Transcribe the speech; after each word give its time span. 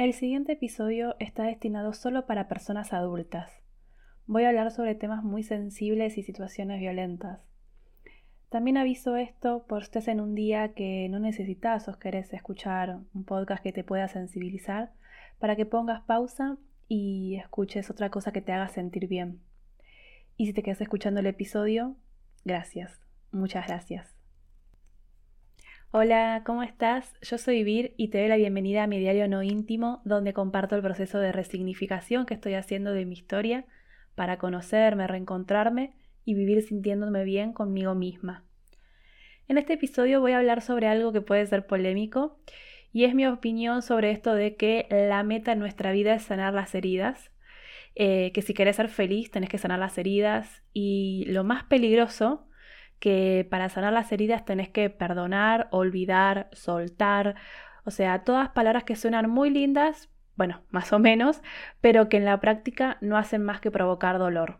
El 0.00 0.14
siguiente 0.14 0.52
episodio 0.52 1.14
está 1.18 1.42
destinado 1.42 1.92
solo 1.92 2.24
para 2.24 2.48
personas 2.48 2.94
adultas. 2.94 3.52
Voy 4.24 4.44
a 4.44 4.48
hablar 4.48 4.70
sobre 4.70 4.94
temas 4.94 5.22
muy 5.22 5.42
sensibles 5.42 6.16
y 6.16 6.22
situaciones 6.22 6.80
violentas. 6.80 7.40
También 8.48 8.78
aviso 8.78 9.16
esto 9.16 9.66
por 9.68 9.84
si 9.84 10.08
en 10.08 10.22
un 10.22 10.34
día 10.34 10.72
que 10.72 11.06
no 11.10 11.18
necesitas 11.18 11.86
o 11.86 11.98
querés 11.98 12.32
escuchar 12.32 13.00
un 13.12 13.24
podcast 13.24 13.62
que 13.62 13.74
te 13.74 13.84
pueda 13.84 14.08
sensibilizar, 14.08 14.90
para 15.38 15.54
que 15.54 15.66
pongas 15.66 16.00
pausa 16.00 16.56
y 16.88 17.36
escuches 17.36 17.90
otra 17.90 18.08
cosa 18.08 18.32
que 18.32 18.40
te 18.40 18.52
haga 18.52 18.68
sentir 18.70 19.06
bien. 19.06 19.42
Y 20.38 20.46
si 20.46 20.54
te 20.54 20.62
quedas 20.62 20.80
escuchando 20.80 21.20
el 21.20 21.26
episodio, 21.26 21.94
gracias, 22.46 23.02
muchas 23.32 23.66
gracias. 23.66 24.19
Hola, 25.92 26.44
¿cómo 26.46 26.62
estás? 26.62 27.12
Yo 27.20 27.36
soy 27.36 27.64
Vir 27.64 27.94
y 27.96 28.10
te 28.10 28.20
doy 28.20 28.28
la 28.28 28.36
bienvenida 28.36 28.84
a 28.84 28.86
mi 28.86 29.00
diario 29.00 29.26
no 29.26 29.42
íntimo, 29.42 30.02
donde 30.04 30.32
comparto 30.32 30.76
el 30.76 30.82
proceso 30.82 31.18
de 31.18 31.32
resignificación 31.32 32.26
que 32.26 32.34
estoy 32.34 32.54
haciendo 32.54 32.92
de 32.92 33.04
mi 33.04 33.14
historia 33.14 33.64
para 34.14 34.38
conocerme, 34.38 35.08
reencontrarme 35.08 35.92
y 36.24 36.34
vivir 36.34 36.62
sintiéndome 36.62 37.24
bien 37.24 37.52
conmigo 37.52 37.96
misma. 37.96 38.44
En 39.48 39.58
este 39.58 39.72
episodio 39.72 40.20
voy 40.20 40.30
a 40.30 40.38
hablar 40.38 40.62
sobre 40.62 40.86
algo 40.86 41.12
que 41.12 41.22
puede 41.22 41.44
ser 41.46 41.66
polémico 41.66 42.38
y 42.92 43.02
es 43.02 43.16
mi 43.16 43.26
opinión 43.26 43.82
sobre 43.82 44.12
esto 44.12 44.32
de 44.36 44.54
que 44.54 44.86
la 44.90 45.24
meta 45.24 45.50
en 45.50 45.58
nuestra 45.58 45.90
vida 45.90 46.14
es 46.14 46.22
sanar 46.22 46.54
las 46.54 46.72
heridas, 46.76 47.32
eh, 47.96 48.30
que 48.30 48.42
si 48.42 48.54
querés 48.54 48.76
ser 48.76 48.90
feliz 48.90 49.32
tenés 49.32 49.50
que 49.50 49.58
sanar 49.58 49.80
las 49.80 49.98
heridas 49.98 50.62
y 50.72 51.24
lo 51.26 51.42
más 51.42 51.64
peligroso 51.64 52.46
que 53.00 53.46
para 53.50 53.68
sanar 53.68 53.92
las 53.92 54.12
heridas 54.12 54.44
tenés 54.44 54.68
que 54.68 54.90
perdonar, 54.90 55.68
olvidar, 55.72 56.48
soltar, 56.52 57.34
o 57.84 57.90
sea, 57.90 58.20
todas 58.24 58.50
palabras 58.50 58.84
que 58.84 58.94
suenan 58.94 59.28
muy 59.28 59.50
lindas, 59.50 60.10
bueno, 60.36 60.60
más 60.70 60.92
o 60.92 60.98
menos, 60.98 61.42
pero 61.80 62.08
que 62.08 62.18
en 62.18 62.24
la 62.24 62.40
práctica 62.40 62.98
no 63.00 63.16
hacen 63.16 63.42
más 63.42 63.60
que 63.60 63.70
provocar 63.70 64.18
dolor. 64.18 64.58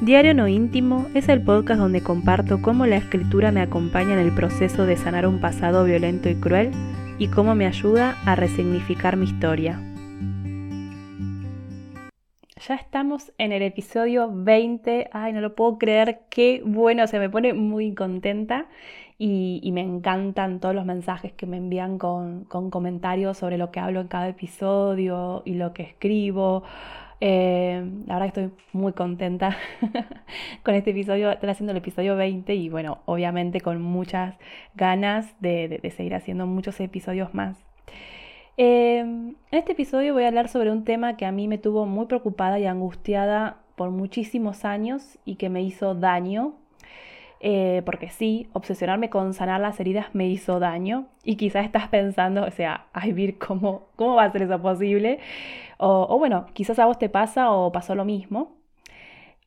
Diario 0.00 0.32
No 0.32 0.48
Íntimo 0.48 1.08
es 1.14 1.28
el 1.28 1.42
podcast 1.42 1.78
donde 1.78 2.02
comparto 2.02 2.62
cómo 2.62 2.86
la 2.86 2.96
escritura 2.96 3.52
me 3.52 3.60
acompaña 3.60 4.14
en 4.14 4.18
el 4.18 4.34
proceso 4.34 4.86
de 4.86 4.96
sanar 4.96 5.26
un 5.26 5.40
pasado 5.40 5.84
violento 5.84 6.30
y 6.30 6.36
cruel 6.36 6.70
y 7.18 7.28
cómo 7.28 7.54
me 7.54 7.66
ayuda 7.66 8.16
a 8.24 8.34
resignificar 8.34 9.18
mi 9.18 9.26
historia. 9.26 9.89
Ya 12.68 12.74
estamos 12.74 13.32
en 13.38 13.52
el 13.52 13.62
episodio 13.62 14.30
20. 14.30 15.08
Ay, 15.12 15.32
no 15.32 15.40
lo 15.40 15.54
puedo 15.54 15.78
creer. 15.78 16.20
Qué 16.28 16.62
bueno. 16.62 17.06
Se 17.06 17.18
me 17.18 17.30
pone 17.30 17.54
muy 17.54 17.94
contenta. 17.94 18.66
Y, 19.16 19.70
me 19.72 19.80
encantan 19.80 20.60
todos 20.60 20.74
los 20.74 20.84
mensajes 20.84 21.32
que 21.32 21.46
me 21.46 21.56
envían 21.58 21.98
con, 21.98 22.44
comentarios 22.44 23.38
sobre 23.38 23.58
lo 23.58 23.70
que 23.70 23.80
hablo 23.80 24.00
en 24.00 24.08
cada 24.08 24.28
episodio 24.28 25.42
y 25.46 25.54
lo 25.54 25.72
que 25.72 25.84
escribo. 25.84 26.62
Eh, 27.20 27.82
la 28.06 28.14
verdad 28.18 28.32
que 28.32 28.40
estoy 28.40 28.58
muy 28.72 28.92
contenta 28.92 29.56
con 30.62 30.74
este 30.74 30.90
episodio. 30.90 31.30
Estoy 31.30 31.50
haciendo 31.50 31.72
el 31.72 31.78
episodio 31.78 32.16
20 32.16 32.54
y 32.54 32.68
bueno, 32.68 32.98
obviamente 33.06 33.60
con 33.60 33.80
muchas 33.82 34.36
ganas 34.74 35.34
de 35.40 35.80
seguir 35.96 36.14
haciendo 36.14 36.46
muchos 36.46 36.80
episodios 36.80 37.34
más. 37.34 37.69
Em, 38.56 39.36
en 39.50 39.58
este 39.58 39.72
episodio 39.72 40.12
voy 40.14 40.24
a 40.24 40.28
hablar 40.28 40.48
sobre 40.48 40.70
un 40.70 40.84
tema 40.84 41.16
que 41.16 41.26
a 41.26 41.32
mí 41.32 41.48
me 41.48 41.58
tuvo 41.58 41.86
muy 41.86 42.06
preocupada 42.06 42.58
y 42.58 42.66
angustiada 42.66 43.58
por 43.76 43.90
muchísimos 43.90 44.64
años 44.64 45.18
y 45.24 45.36
que 45.36 45.48
me 45.48 45.62
hizo 45.62 45.94
daño. 45.94 46.54
Eh, 47.42 47.82
porque 47.86 48.10
sí, 48.10 48.50
obsesionarme 48.52 49.08
con 49.08 49.32
sanar 49.32 49.60
las 49.62 49.80
heridas 49.80 50.14
me 50.14 50.28
hizo 50.28 50.60
daño 50.60 51.06
y 51.24 51.36
quizás 51.36 51.64
estás 51.64 51.88
pensando, 51.88 52.44
o 52.44 52.50
sea, 52.50 52.88
ay, 52.92 53.12
Vir, 53.12 53.38
¿cómo, 53.38 53.88
¿cómo 53.96 54.14
va 54.16 54.24
a 54.24 54.32
ser 54.32 54.42
eso 54.42 54.60
posible? 54.60 55.20
O, 55.78 56.06
o 56.10 56.18
bueno, 56.18 56.46
quizás 56.52 56.78
a 56.78 56.86
vos 56.86 56.98
te 56.98 57.08
pasa 57.08 57.50
o 57.52 57.72
pasó 57.72 57.94
lo 57.94 58.04
mismo. 58.04 58.58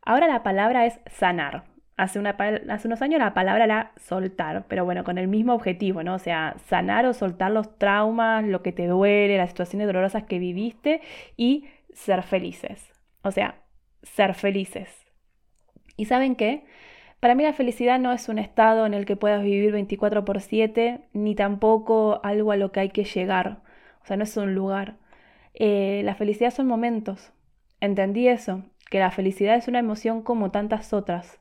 Ahora 0.04 0.28
la 0.28 0.44
palabra 0.44 0.86
es 0.86 1.00
sanar. 1.08 1.72
Hace, 1.96 2.20
unos 2.20 3.02
años 3.02 3.20
la 3.20 3.34
palabra 3.36 3.66
era 3.66 3.92
soltar, 3.98 4.66
pero 4.68 4.84
bueno, 4.84 5.04
con 5.04 5.18
el 5.20 5.28
mismo 5.28 5.54
objetivo, 5.54 6.02
¿no? 6.04 6.16
O 6.16 6.20
sea, 6.20 6.56
sanar 6.68 7.06
o 7.06 7.14
soltar 7.14 7.52
los 7.52 7.78
traumas, 7.78 8.44
lo 8.46 8.64
que 8.64 8.72
te 8.72 8.88
duele, 8.88 9.38
las 9.38 9.50
situaciones 9.50 9.88
dolorosas 9.88 10.24
que 10.24 10.40
viviste 10.40 11.02
y 11.38 11.66
ser 11.94 12.24
felices. 12.24 12.92
O 13.22 13.32
sea, 13.32 13.56
ser 14.02 14.34
felices. 14.34 14.90
¿Y 15.96 16.06
saben 16.06 16.36
qué? 16.36 16.66
Para 17.20 17.36
mí 17.36 17.44
la 17.44 17.53
felicidad 17.53 18.00
no 18.00 18.12
es 18.12 18.28
un 18.28 18.40
estado 18.40 18.86
en 18.86 18.94
el 18.94 19.06
que 19.06 19.16
puedas 19.16 19.44
vivir 19.44 19.72
24 19.72 20.26
por 20.26 20.42
7, 20.42 21.02
ni 21.14 21.36
tampoco 21.36 22.20
algo 22.24 22.52
a 22.52 22.58
lo 22.58 22.72
que 22.72 22.82
hay 22.82 22.90
que 22.90 23.06
llegar. 23.06 23.62
O 24.03 24.06
sea, 24.06 24.18
no 24.18 24.24
es 24.24 24.36
un 24.36 24.56
lugar. 24.56 24.98
Eh, 25.53 26.02
la 26.03 26.16
felicidad 26.16 26.52
son 26.52 26.68
momentos. 26.68 27.32
Entendí 27.80 28.28
eso, 28.28 28.64
que 28.90 29.00
la 29.00 29.12
felicidad 29.12 29.56
es 29.56 29.68
una 29.68 29.80
emoción 29.80 30.22
como 30.22 30.52
tantas 30.52 30.92
otras. 30.92 31.40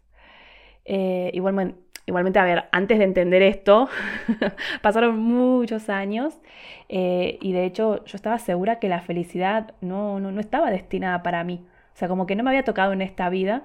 Eh, 0.85 1.31
igualmente, 1.35 1.79
igualmente, 2.07 2.39
a 2.39 2.45
ver, 2.45 2.65
antes 2.73 2.99
de 2.99 3.05
entender 3.05 3.43
esto, 3.43 3.89
pasaron 4.83 5.19
muchos 5.19 5.89
años 5.89 6.41
eh, 6.89 7.39
y 7.41 7.53
de 7.53 7.65
hecho 7.65 8.05
yo 8.05 8.17
estaba 8.17 8.39
segura 8.39 8.79
que 8.79 8.89
la 8.89 9.01
felicidad 9.01 9.75
no, 9.81 10.21
no, 10.21 10.41
estaba 10.41 10.71
destinada 10.71 11.23
para 11.23 11.45
mí. 11.45 11.65
O 11.95 11.97
sea, 11.97 12.09
como 12.09 12.27
que 12.27 12.37
no 12.37 12.43
me 12.43 12.51
había 12.51 12.65
tocado 12.65 12.93
en 12.93 13.03
esta 13.03 13.29
vida, 13.29 13.65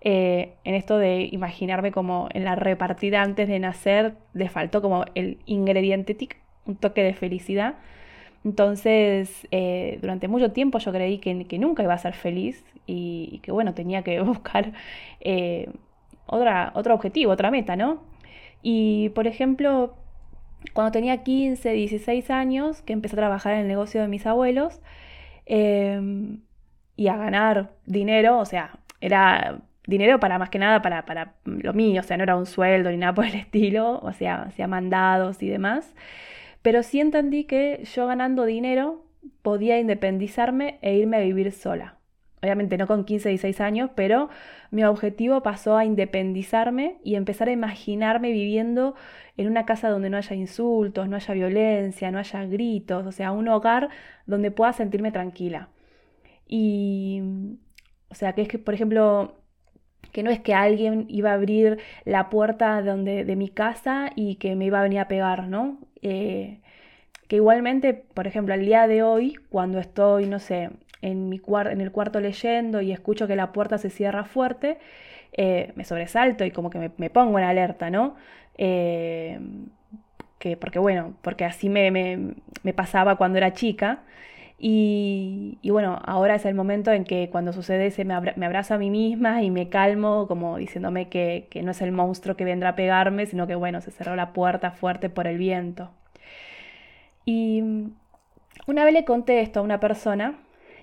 eh, 0.00 0.54
en 0.64 0.74
esto 0.74 0.98
de 0.98 1.28
imaginarme 1.32 1.92
como 1.92 2.28
en 2.32 2.44
la 2.44 2.56
repartida 2.56 3.22
antes 3.22 3.48
de 3.48 3.58
nacer, 3.58 4.14
le 4.32 4.48
faltó 4.48 4.82
como 4.82 5.04
el 5.14 5.38
ingrediente 5.46 6.14
tic, 6.14 6.38
un 6.66 6.76
toque 6.76 7.02
de 7.02 7.14
felicidad. 7.14 7.74
Entonces, 8.44 9.48
durante 10.02 10.28
mucho 10.28 10.52
tiempo 10.52 10.78
yo 10.78 10.92
creí 10.92 11.18
que, 11.18 11.58
nunca 11.58 11.82
iba 11.82 11.94
a 11.94 11.98
ser 11.98 12.14
feliz 12.14 12.64
y, 12.86 13.40
que, 13.42 13.52
bueno, 13.52 13.74
tenía 13.74 14.02
que 14.02 14.20
buscar 14.22 14.72
otra, 16.26 16.72
otro 16.74 16.94
objetivo, 16.94 17.32
otra 17.32 17.50
meta, 17.50 17.76
¿no? 17.76 18.02
Y, 18.62 19.10
por 19.10 19.26
ejemplo, 19.26 19.94
cuando 20.72 20.92
tenía 20.92 21.22
15, 21.22 21.70
16 21.72 22.30
años, 22.30 22.82
que 22.82 22.92
empecé 22.92 23.16
a 23.16 23.18
trabajar 23.18 23.54
en 23.54 23.60
el 23.60 23.68
negocio 23.68 24.00
de 24.00 24.08
mis 24.08 24.26
abuelos 24.26 24.80
em, 25.46 26.40
y 26.96 27.08
a 27.08 27.16
ganar 27.16 27.72
dinero, 27.86 28.38
o 28.38 28.44
sea, 28.46 28.78
era 29.00 29.60
dinero 29.86 30.18
para 30.20 30.38
más 30.38 30.50
que 30.50 30.58
nada 30.58 30.80
para, 30.82 31.04
para, 31.04 31.34
lo 31.44 31.74
mío, 31.74 32.00
o 32.00 32.04
sea, 32.04 32.16
no 32.16 32.22
era 32.22 32.36
un 32.36 32.46
sueldo 32.46 32.90
ni 32.90 32.96
nada 32.96 33.14
por 33.14 33.26
el 33.26 33.34
estilo, 33.34 34.00
o 34.00 34.12
sea, 34.12 34.50
mandados 34.68 35.42
y 35.42 35.48
demás, 35.48 35.94
pero 36.62 36.82
sí 36.82 37.00
entendí 37.00 37.44
que 37.44 37.84
yo 37.94 38.06
ganando 38.06 38.44
dinero 38.46 39.04
podía 39.42 39.78
independizarme 39.78 40.78
e 40.82 40.94
irme 40.96 41.18
a 41.18 41.20
vivir 41.20 41.52
sola 41.52 41.98
obviamente 42.44 42.76
no 42.76 42.86
con 42.86 43.04
15, 43.04 43.30
16 43.30 43.60
años, 43.60 43.90
pero 43.94 44.28
mi 44.70 44.84
objetivo 44.84 45.42
pasó 45.42 45.76
a 45.76 45.84
independizarme 45.84 46.98
y 47.02 47.16
empezar 47.16 47.48
a 47.48 47.52
imaginarme 47.52 48.32
viviendo 48.32 48.94
en 49.36 49.48
una 49.48 49.64
casa 49.64 49.88
donde 49.88 50.10
no 50.10 50.18
haya 50.18 50.36
insultos, 50.36 51.08
no 51.08 51.16
haya 51.16 51.34
violencia, 51.34 52.10
no 52.10 52.18
haya 52.18 52.44
gritos, 52.44 53.06
o 53.06 53.12
sea, 53.12 53.32
un 53.32 53.48
hogar 53.48 53.88
donde 54.26 54.50
pueda 54.50 54.72
sentirme 54.72 55.10
tranquila. 55.10 55.70
Y, 56.46 57.22
o 58.10 58.14
sea, 58.14 58.34
que 58.34 58.42
es 58.42 58.48
que, 58.48 58.58
por 58.58 58.74
ejemplo, 58.74 59.36
que 60.12 60.22
no 60.22 60.30
es 60.30 60.40
que 60.40 60.54
alguien 60.54 61.06
iba 61.08 61.30
a 61.30 61.34
abrir 61.34 61.78
la 62.04 62.28
puerta 62.30 62.82
de, 62.82 62.90
donde, 62.90 63.24
de 63.24 63.36
mi 63.36 63.48
casa 63.48 64.10
y 64.14 64.36
que 64.36 64.54
me 64.54 64.66
iba 64.66 64.80
a 64.80 64.82
venir 64.82 65.00
a 65.00 65.08
pegar, 65.08 65.48
¿no? 65.48 65.78
Eh, 66.02 66.60
que 67.28 67.36
igualmente, 67.36 67.94
por 67.94 68.26
ejemplo, 68.26 68.54
al 68.54 68.60
día 68.60 68.86
de 68.86 69.02
hoy, 69.02 69.36
cuando 69.48 69.78
estoy, 69.78 70.26
no 70.26 70.38
sé, 70.38 70.70
en, 71.04 71.28
mi 71.28 71.40
en 71.70 71.80
el 71.80 71.92
cuarto 71.92 72.20
leyendo 72.20 72.80
y 72.80 72.92
escucho 72.92 73.26
que 73.26 73.36
la 73.36 73.52
puerta 73.52 73.78
se 73.78 73.90
cierra 73.90 74.24
fuerte, 74.24 74.78
eh, 75.32 75.72
me 75.76 75.84
sobresalto 75.84 76.44
y 76.44 76.50
como 76.50 76.70
que 76.70 76.90
me, 76.96 77.10
pongo 77.10 77.38
en 77.38 77.44
alerta, 77.44 77.90
¿no? 77.90 78.16
Eh, 78.56 79.38
que, 80.38 80.56
porque 80.56 80.78
bueno, 80.78 81.14
porque 81.22 81.44
así 81.44 81.68
me, 81.68 81.90
me, 81.90 82.72
pasaba 82.74 83.16
cuando 83.16 83.38
era 83.38 83.52
chica. 83.52 84.02
Y, 84.58 85.58
y, 85.62 85.70
bueno, 85.70 86.00
ahora 86.06 86.36
es 86.36 86.46
el 86.46 86.54
momento 86.54 86.92
en 86.92 87.04
que 87.04 87.28
cuando 87.30 87.52
sucede 87.52 87.86
ese 87.88 88.04
me, 88.04 88.18
me 88.36 88.46
abrazo 88.46 88.74
a 88.74 88.78
mí 88.78 88.88
misma 88.88 89.42
y 89.42 89.50
me 89.50 89.68
calmo, 89.68 90.26
como 90.28 90.56
diciéndome 90.56 91.08
que, 91.08 91.48
que, 91.50 91.62
no 91.62 91.72
es 91.72 91.82
el 91.82 91.92
monstruo 91.92 92.36
que 92.36 92.44
vendrá 92.44 92.70
a 92.70 92.76
pegarme, 92.76 93.26
sino 93.26 93.46
que 93.46 93.56
bueno, 93.56 93.80
se 93.82 93.90
cerró 93.90 94.16
la 94.16 94.32
puerta 94.32 94.70
fuerte 94.70 95.10
por 95.10 95.26
el 95.26 95.38
viento. 95.38 95.90
Y 97.26 97.62
una 98.66 98.84
vez 98.84 98.94
le 98.94 99.04
conté 99.04 99.40
esto 99.40 99.60
a 99.60 99.62
una 99.62 99.80
persona 99.80 100.38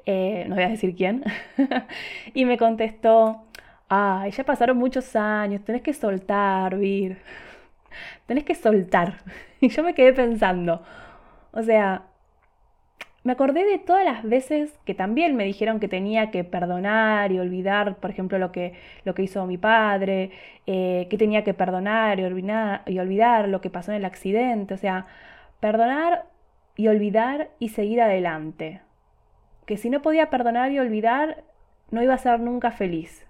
eh, 0.06 0.46
no 0.48 0.56
voy 0.56 0.64
a 0.64 0.70
decir 0.70 0.96
quién, 0.96 1.24
y 2.34 2.46
me 2.46 2.58
contestó, 2.58 3.44
ay, 3.90 4.32
ya 4.32 4.44
pasaron 4.44 4.78
muchos 4.78 5.16
años, 5.16 5.64
tenés 5.64 5.82
que 5.82 5.94
soltar, 5.94 6.78
Vir, 6.78 7.18
tenés 8.26 8.44
que 8.44 8.56
soltar. 8.56 9.18
Y 9.64 9.70
yo 9.70 9.84
me 9.84 9.94
quedé 9.94 10.12
pensando, 10.14 10.82
o 11.52 11.62
sea, 11.62 12.06
me 13.24 13.34
acordé 13.34 13.66
de 13.66 13.78
todas 13.78 14.04
las 14.04 14.24
veces 14.24 14.80
que 14.84 14.96
también 14.96 15.36
me 15.36 15.44
dijeron 15.46 15.80
que 15.80 15.88
tenía 15.88 16.32
que 16.32 16.44
perdonar 16.44 17.32
y 17.32 17.40
olvidar, 17.40 17.98
por 17.98 18.10
ejemplo, 18.10 18.40
lo 18.40 18.52
que, 18.52 18.74
lo 19.06 19.14
que 19.14 19.24
hizo 19.24 19.46
mi 19.46 19.58
padre, 19.60 20.32
eh, 20.66 21.08
que 21.10 21.18
tenía 21.18 21.44
que 21.44 21.54
perdonar 21.54 22.20
y 22.20 22.24
olvidar, 22.24 22.82
y 22.88 22.98
olvidar 23.00 23.48
lo 23.50 23.62
que 23.62 23.70
pasó 23.70 23.92
en 23.92 23.98
el 23.98 24.06
accidente. 24.06 24.74
O 24.74 24.78
sea, 24.78 25.06
perdonar 25.60 26.26
y 26.76 26.88
olvidar 26.88 27.50
y 27.60 27.70
seguir 27.70 28.02
adelante. 28.02 28.82
Que 29.66 29.78
si 29.78 29.90
no 29.90 30.02
podía 30.02 30.30
perdonar 30.30 30.72
y 30.72 30.80
olvidar, 30.80 31.44
no 31.92 32.02
iba 32.02 32.14
a 32.14 32.18
ser 32.18 32.40
nunca 32.40 32.72
feliz. 32.72 33.26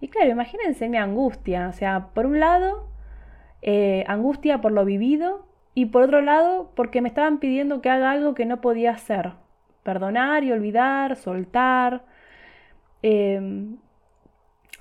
Y 0.00 0.08
claro, 0.08 0.30
imagínense 0.30 0.88
mi 0.88 0.96
angustia. 0.96 1.68
O 1.68 1.72
sea, 1.72 2.08
por 2.14 2.26
un 2.26 2.40
lado, 2.40 2.88
eh, 3.62 4.04
angustia 4.06 4.60
por 4.60 4.72
lo 4.72 4.84
vivido 4.84 5.46
y 5.74 5.86
por 5.86 6.04
otro 6.04 6.20
lado, 6.22 6.72
porque 6.74 7.00
me 7.00 7.08
estaban 7.08 7.38
pidiendo 7.38 7.80
que 7.80 7.90
haga 7.90 8.10
algo 8.10 8.34
que 8.34 8.46
no 8.46 8.60
podía 8.60 8.92
hacer. 8.92 9.32
Perdonar 9.82 10.44
y 10.44 10.52
olvidar, 10.52 11.16
soltar. 11.16 12.04
Em, 13.02 13.76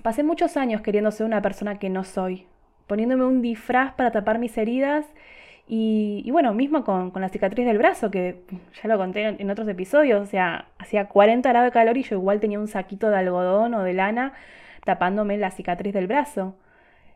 pasé 0.02 0.24
muchos 0.24 0.58
años 0.58 0.82
queriendo 0.82 1.12
ser 1.12 1.26
una 1.26 1.42
persona 1.42 1.80
que 1.80 1.90
no 1.90 2.04
soy, 2.04 2.48
poniéndome 2.88 3.26
un 3.26 3.42
disfraz 3.42 3.94
para 3.94 4.12
tapar 4.12 4.40
mis 4.40 4.58
heridas 4.58 5.06
y, 5.70 6.30
bueno, 6.32 6.54
mismo 6.54 6.84
con, 6.86 7.12
la 7.16 7.30
cicatriz 7.30 7.66
del 7.66 7.78
brazo, 7.78 8.10
que 8.10 8.42
ya 8.82 8.88
lo 8.88 8.98
conté 8.98 9.24
en, 9.24 9.52
otros 9.52 9.68
episodios, 9.68 10.22
o 10.22 10.26
sea, 10.26 10.70
hacía 10.78 11.08
40 11.10 11.50
grados 11.50 11.68
de 11.68 11.72
calor 11.74 11.98
y 11.98 12.04
yo 12.04 12.16
igual 12.16 12.40
tenía 12.40 12.60
un 12.60 12.70
saquito 12.70 13.10
de 13.10 13.18
algodón 13.18 13.74
o 13.74 13.84
de 13.84 13.94
lana 13.94 14.34
tapándome 14.86 15.38
la 15.38 15.52
cicatriz 15.52 15.94
del 15.94 16.08
brazo. 16.08 16.56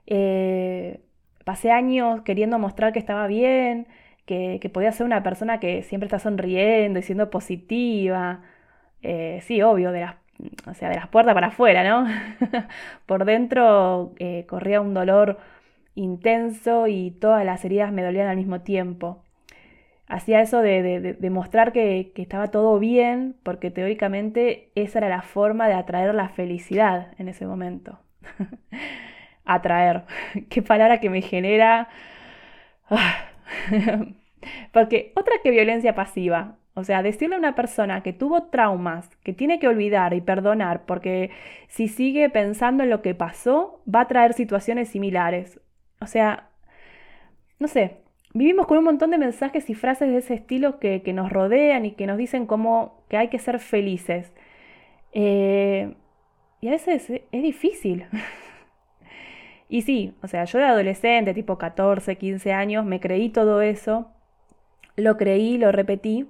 Eh, 0.07 0.99
pasé 1.45 1.71
años 1.71 2.21
queriendo 2.23 2.59
mostrar 2.59 2.93
que 2.93 2.99
estaba 2.99 3.27
bien, 3.27 3.87
que, 4.25 4.69
podía 4.73 4.91
ser 4.91 5.05
una 5.05 5.23
persona 5.23 5.59
que 5.59 5.83
siempre 5.83 6.07
está 6.07 6.19
sonriendo 6.19 6.99
y 6.99 7.03
siendo 7.03 7.29
positiva. 7.29 8.41
Eh, 9.03 9.39
sí, 9.43 9.61
obvio, 9.61 9.91
de 9.91 10.01
las, 10.01 10.15
o 10.67 10.73
sea, 10.73 10.89
de 10.89 10.95
las 10.95 11.07
puertas 11.07 11.33
para 11.33 11.47
afuera, 11.47 11.83
¿no? 11.83 12.07
Por 13.05 13.25
dentro 13.25 14.13
eh, 14.19 14.45
corría 14.47 14.81
un 14.81 14.93
dolor 14.93 15.39
intenso 15.95 16.87
y 16.87 17.11
todas 17.11 17.45
las 17.45 17.63
heridas 17.65 17.91
me 17.91 18.03
dolían 18.03 18.27
al 18.27 18.37
mismo 18.37 18.61
tiempo. 18.61 19.23
Hacía 20.07 20.41
eso 20.41 20.61
de, 20.61 21.17
mostrar 21.31 21.71
que, 21.71 22.11
que, 22.13 22.21
estaba 22.21 22.51
todo 22.51 22.79
bien, 22.79 23.35
porque 23.43 23.71
teóricamente 23.71 24.71
esa 24.75 24.99
era 24.99 25.09
la 25.09 25.21
forma 25.21 25.67
de 25.67 25.73
atraer 25.75 26.13
la 26.13 26.29
felicidad 26.29 27.13
en 27.17 27.29
ese 27.29 27.45
momento. 27.47 27.99
atraer, 29.45 30.03
qué 30.49 30.61
palabra 30.61 30.99
que 30.99 31.09
me 31.09 31.21
genera... 31.21 31.89
porque 34.73 35.13
otra 35.15 35.35
que 35.43 35.51
violencia 35.51 35.95
pasiva, 35.95 36.57
o 36.73 36.83
sea, 36.83 37.03
decirle 37.03 37.35
a 37.35 37.39
una 37.39 37.55
persona 37.55 38.01
que 38.01 38.13
tuvo 38.13 38.43
traumas, 38.43 39.09
que 39.23 39.33
tiene 39.33 39.59
que 39.59 39.67
olvidar 39.67 40.13
y 40.13 40.21
perdonar, 40.21 40.85
porque 40.85 41.31
si 41.67 41.87
sigue 41.87 42.29
pensando 42.29 42.83
en 42.83 42.89
lo 42.89 43.01
que 43.01 43.15
pasó, 43.15 43.81
va 43.93 44.01
a 44.01 44.07
traer 44.07 44.33
situaciones 44.33 44.89
similares. 44.89 45.59
O 46.01 46.07
sea, 46.07 46.49
no 47.59 47.67
sé, 47.67 47.97
vivimos 48.33 48.67
con 48.67 48.77
un 48.77 48.83
montón 48.85 49.11
de 49.11 49.17
mensajes 49.17 49.69
y 49.69 49.75
frases 49.75 50.09
de 50.09 50.17
ese 50.17 50.33
estilo 50.33 50.79
que, 50.79 51.01
nos 51.13 51.31
rodean 51.31 51.85
y 51.85 51.91
que 51.91 52.07
nos 52.07 52.17
dicen 52.17 52.45
como 52.47 53.03
que 53.09 53.17
hay 53.17 53.29
que 53.29 53.39
ser 53.39 53.59
felices. 53.59 54.33
Eh, 55.13 55.93
y 56.61 56.67
a 56.67 56.71
veces 56.71 57.09
es 57.09 57.43
difícil. 57.43 58.05
y 59.69 59.83
sí, 59.83 60.15
o 60.23 60.27
sea, 60.27 60.45
yo 60.45 60.59
de 60.59 60.65
adolescente, 60.65 61.33
tipo 61.33 61.57
14, 61.57 62.17
15 62.17 62.53
años, 62.53 62.85
me 62.85 62.99
creí 62.99 63.29
todo 63.29 63.61
eso, 63.61 64.11
lo 64.95 65.17
creí, 65.17 65.57
lo 65.57 65.71
repetí. 65.71 66.27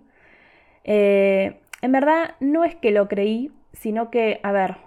Eh, 0.83 1.61
en 1.81 1.91
verdad 1.91 2.35
no 2.39 2.63
es 2.65 2.75
que 2.75 2.91
lo 2.91 3.07
creí, 3.07 3.51
sino 3.73 4.11
que, 4.11 4.39
a 4.43 4.51
ver, 4.51 4.77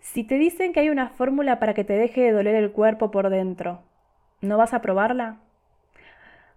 si 0.00 0.24
te 0.24 0.38
dicen 0.38 0.72
que 0.72 0.80
hay 0.80 0.90
una 0.90 1.10
fórmula 1.10 1.58
para 1.58 1.74
que 1.74 1.84
te 1.84 1.94
deje 1.94 2.20
de 2.22 2.32
doler 2.32 2.54
el 2.54 2.72
cuerpo 2.72 3.10
por 3.10 3.30
dentro, 3.30 3.82
¿no 4.40 4.56
vas 4.58 4.74
a 4.74 4.80
probarla? 4.80 5.38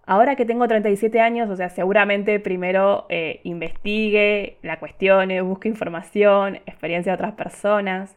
Ahora 0.05 0.35
que 0.35 0.45
tengo 0.45 0.67
37 0.67 1.21
años, 1.21 1.49
o 1.49 1.55
sea, 1.55 1.69
seguramente 1.69 2.39
primero 2.39 3.05
eh, 3.09 3.39
investigue, 3.43 4.57
la 4.63 4.79
cuestione, 4.79 5.41
busque 5.41 5.69
información, 5.69 6.55
experiencia 6.65 7.11
de 7.11 7.15
otras 7.15 7.33
personas. 7.33 8.15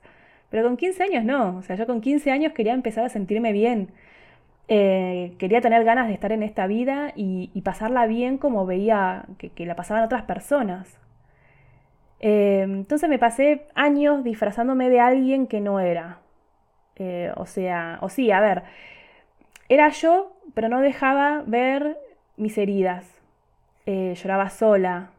Pero 0.51 0.65
con 0.65 0.77
15 0.77 1.03
años 1.05 1.25
no. 1.25 1.59
O 1.59 1.63
sea, 1.63 1.77
yo 1.77 1.87
con 1.87 2.01
15 2.01 2.31
años 2.31 2.53
quería 2.53 2.73
empezar 2.75 3.05
a 3.05 3.09
sentirme 3.11 3.53
bien. 3.53 3.91
Eh, 4.69 5.35
quería 5.39 5.61
tener 5.61 5.85
ganas 5.85 6.09
de 6.09 6.15
estar 6.15 6.33
en 6.33 6.43
esta 6.43 6.67
vida 6.67 7.13
y, 7.17 7.49
pasarla 7.63 8.07
bien 8.07 8.39
como 8.39 8.67
veía 8.67 9.27
que, 9.39 9.67
la 9.67 9.77
pasaban 9.77 10.05
otras 10.05 10.23
personas. 10.23 10.99
Eh, 12.21 12.63
entonces 12.65 13.09
me 13.09 13.19
pasé 13.19 13.67
años 13.75 14.25
disfrazándome 14.25 14.89
de 14.91 15.01
alguien 15.01 15.47
que 15.47 15.61
no 15.61 15.81
era. 15.81 16.21
o 17.37 17.47
sea, 17.47 17.99
o 18.03 18.09
sí, 18.09 18.31
a 18.33 18.41
ver, 18.41 18.63
era 19.75 19.89
yo, 19.91 20.37
pero 20.55 20.69
no 20.69 20.81
dejaba 20.81 21.43
ver 21.47 21.99
mis 22.37 22.57
heridas. 22.59 23.07
Eh, 23.87 24.15
lloraba 24.15 24.51
sola. 24.51 25.11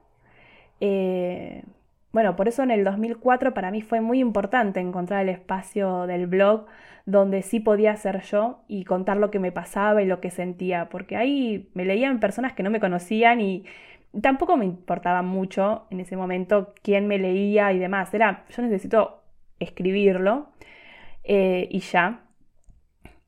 Eh, 0.79 1.63
bueno, 2.11 2.35
por 2.35 2.47
eso 2.47 2.63
en 2.63 2.71
el 2.71 2.83
2004 2.83 3.53
para 3.53 3.71
mí 3.71 3.81
fue 3.81 4.01
muy 4.01 4.19
importante 4.19 4.79
encontrar 4.79 5.23
el 5.23 5.29
espacio 5.29 6.07
del 6.07 6.27
blog 6.27 6.65
donde 7.05 7.41
sí 7.41 7.59
podía 7.59 7.95
ser 7.97 8.21
yo 8.21 8.63
y 8.67 8.85
contar 8.85 9.17
lo 9.17 9.29
que 9.31 9.39
me 9.39 9.51
pasaba 9.51 10.01
y 10.01 10.05
lo 10.05 10.21
que 10.21 10.31
sentía, 10.31 10.89
porque 10.89 11.17
ahí 11.17 11.69
me 11.73 11.85
leían 11.85 12.19
personas 12.19 12.53
que 12.53 12.63
no 12.63 12.69
me 12.71 12.79
conocían 12.79 13.41
y 13.41 13.65
tampoco 14.21 14.57
me 14.57 14.65
importaba 14.65 15.21
mucho 15.21 15.85
en 15.91 15.99
ese 15.99 16.17
momento 16.17 16.73
quién 16.81 17.07
me 17.07 17.19
leía 17.19 17.73
y 17.73 17.79
demás. 17.79 18.13
Era, 18.13 18.45
yo 18.49 18.63
necesito 18.63 19.21
escribirlo 19.59 20.47
eh, 21.23 21.67
y 21.69 21.79
ya. 21.79 22.24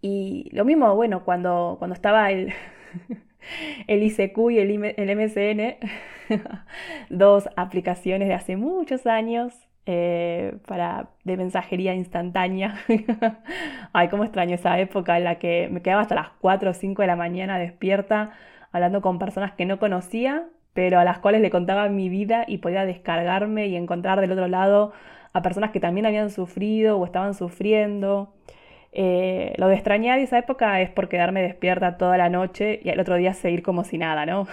Y 0.10 0.50
lo 0.54 0.64
mismo, 0.64 0.96
bueno, 0.96 1.26
cuando, 1.26 1.76
cuando 1.80 1.94
estaba 1.94 2.32
el, 2.32 2.54
el 3.88 4.04
ICQ 4.04 4.52
y 4.52 4.60
el, 4.60 4.94
el 4.96 5.18
MSN, 5.18 5.76
dos 7.10 7.50
aplicaciones 7.58 8.30
de 8.30 8.34
hace 8.34 8.56
muchos 8.56 9.06
años 9.06 9.54
eh, 9.86 10.60
para, 10.66 11.10
de 11.26 11.36
mensajería 11.36 11.94
instantánea. 11.94 12.80
Ay, 13.94 14.08
cómo 14.08 14.24
extraño 14.24 14.56
esa 14.56 14.80
época 14.80 15.18
en 15.18 15.26
la 15.26 15.40
que 15.40 15.68
me 15.70 15.82
quedaba 15.82 16.04
hasta 16.04 16.16
las 16.16 16.30
4 16.40 16.72
o 16.72 16.74
5 16.74 17.02
de 17.02 17.08
la 17.08 17.18
mañana 17.18 17.60
despierta 17.60 18.32
hablando 18.72 19.02
con 19.02 19.20
personas 19.20 19.54
que 19.54 19.66
no 19.66 19.78
conocía, 19.78 20.46
pero 20.72 21.00
a 21.00 21.04
las 21.04 21.20
cuales 21.20 21.42
le 21.42 21.50
contaba 21.50 21.90
mi 21.90 22.08
vida 22.08 22.46
y 22.48 22.60
podía 22.60 22.86
descargarme 22.86 23.68
y 23.68 23.76
encontrar 23.76 24.22
del 24.22 24.32
otro 24.32 24.48
lado 24.48 24.94
a 25.34 25.42
personas 25.42 25.72
que 25.72 25.82
también 25.82 26.06
habían 26.06 26.30
sufrido 26.30 26.98
o 26.98 27.06
estaban 27.06 27.34
sufriendo. 27.34 28.34
Eh, 28.94 29.54
lo 29.58 29.68
de 29.68 29.76
extrañar 29.76 30.20
esa 30.20 30.40
época 30.40 30.82
es 30.82 30.90
por 30.90 31.10
quedarme 31.10 31.42
despierta 31.42 31.98
toda 31.98 32.18
la 32.18 32.30
noche 32.30 32.80
y 32.84 32.90
el 32.90 33.00
otro 33.00 33.16
día 33.16 33.34
seguir 33.34 33.64
como 33.64 33.84
si 33.84 33.98
nada, 33.98 34.26
¿no? 34.26 34.48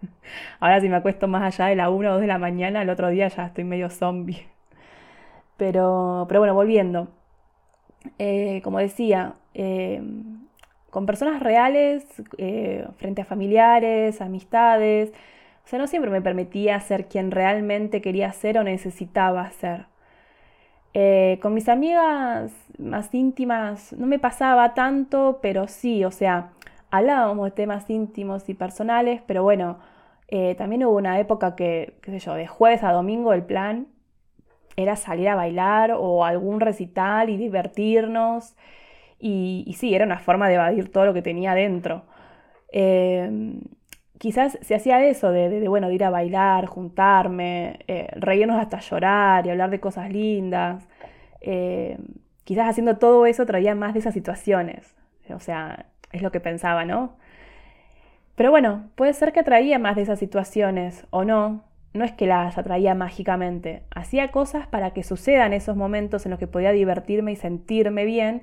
Ahora 0.60 0.80
si 0.80 0.88
me 0.88 0.96
acuesto 0.96 1.28
más 1.28 1.42
allá 1.42 1.68
de 1.70 1.76
la 1.76 1.90
1 1.90 2.08
o 2.10 2.12
2 2.14 2.20
de 2.20 2.26
la 2.28 2.38
mañana, 2.38 2.82
el 2.82 2.90
otro 2.90 3.08
día 3.10 3.28
ya 3.28 3.46
estoy 3.46 3.64
medio 3.64 3.90
zombie. 3.90 4.46
Pero, 5.56 6.26
pero 6.28 6.40
bueno, 6.40 6.54
volviendo. 6.54 7.08
Eh, 8.18 8.60
como 8.62 8.78
decía, 8.78 9.34
eh, 9.54 10.00
con 10.90 11.06
personas 11.06 11.40
reales, 11.42 12.06
frente 12.98 13.22
a 13.22 13.24
familiares, 13.24 14.20
amistades, 14.20 15.12
o 15.68 15.70
sea, 15.70 15.78
no 15.78 15.86
siempre 15.86 16.10
me 16.10 16.22
permitía 16.22 16.80
ser 16.80 17.08
quien 17.08 17.30
realmente 17.30 18.00
quería 18.00 18.32
ser 18.32 18.56
o 18.58 18.64
necesitaba 18.64 19.50
ser. 19.50 19.84
Eh, 21.00 21.38
con 21.40 21.54
mis 21.54 21.68
amigas 21.68 22.50
más 22.76 23.14
íntimas 23.14 23.92
no 23.92 24.08
me 24.08 24.18
pasaba 24.18 24.74
tanto, 24.74 25.38
pero 25.40 25.68
sí, 25.68 26.04
o 26.04 26.10
sea, 26.10 26.50
hablábamos 26.90 27.44
de 27.44 27.50
temas 27.52 27.88
íntimos 27.88 28.48
y 28.48 28.54
personales, 28.54 29.22
pero 29.24 29.44
bueno, 29.44 29.78
eh, 30.26 30.56
también 30.56 30.84
hubo 30.84 30.96
una 30.96 31.20
época 31.20 31.54
que, 31.54 31.98
qué 32.02 32.10
sé 32.10 32.18
yo, 32.18 32.34
de 32.34 32.48
jueves 32.48 32.82
a 32.82 32.90
domingo 32.90 33.32
el 33.32 33.44
plan 33.44 33.86
era 34.76 34.96
salir 34.96 35.28
a 35.28 35.36
bailar 35.36 35.92
o 35.96 36.24
algún 36.24 36.58
recital 36.58 37.30
y 37.30 37.36
divertirnos. 37.36 38.56
Y, 39.20 39.72
sí, 39.78 39.94
era 39.94 40.04
una 40.04 40.18
forma 40.18 40.48
de 40.48 40.54
evadir 40.54 40.90
todo 40.90 41.06
lo 41.06 41.14
que 41.14 41.22
tenía 41.22 41.54
dentro. 41.54 42.02
Eh, 42.72 43.30
quizás 44.18 44.58
se 44.62 44.74
hacía 44.74 45.04
eso 45.06 45.30
de, 45.30 45.68
bueno, 45.68 45.88
de 45.88 45.94
ir 45.94 46.04
a 46.04 46.10
bailar, 46.10 46.66
juntarme, 46.66 47.78
eh, 47.88 48.08
reírnos 48.16 48.60
hasta 48.60 48.80
llorar 48.80 49.46
y 49.46 49.50
hablar 49.50 49.70
de 49.70 49.80
cosas 49.80 50.10
lindas. 50.10 50.86
Eh, 51.40 51.98
quizás 52.44 52.68
haciendo 52.68 52.98
todo 52.98 53.26
eso 53.26 53.46
traía 53.46 53.74
más 53.74 53.94
de 53.94 54.00
esas 54.00 54.14
situaciones. 54.14 54.94
O 55.30 55.40
sea, 55.40 55.86
es 56.12 56.22
lo 56.22 56.32
que 56.32 56.40
pensaba, 56.40 56.84
¿no? 56.84 57.16
Pero 58.34 58.50
bueno, 58.50 58.90
puede 58.94 59.12
ser 59.14 59.32
que 59.32 59.40
atraía 59.40 59.78
más 59.78 59.96
de 59.96 60.02
esas 60.02 60.18
situaciones 60.18 61.06
o 61.10 61.24
no. 61.24 61.64
No 61.94 62.04
es 62.04 62.12
que 62.12 62.26
las 62.26 62.58
atraía 62.58 62.94
mágicamente. 62.94 63.82
Hacía 63.90 64.28
cosas 64.28 64.66
para 64.66 64.92
que 64.92 65.02
sucedan 65.02 65.52
esos 65.52 65.76
momentos 65.76 66.24
en 66.26 66.30
los 66.30 66.38
que 66.38 66.46
podía 66.46 66.72
divertirme 66.72 67.32
y 67.32 67.36
sentirme 67.36 68.04
bien, 68.04 68.42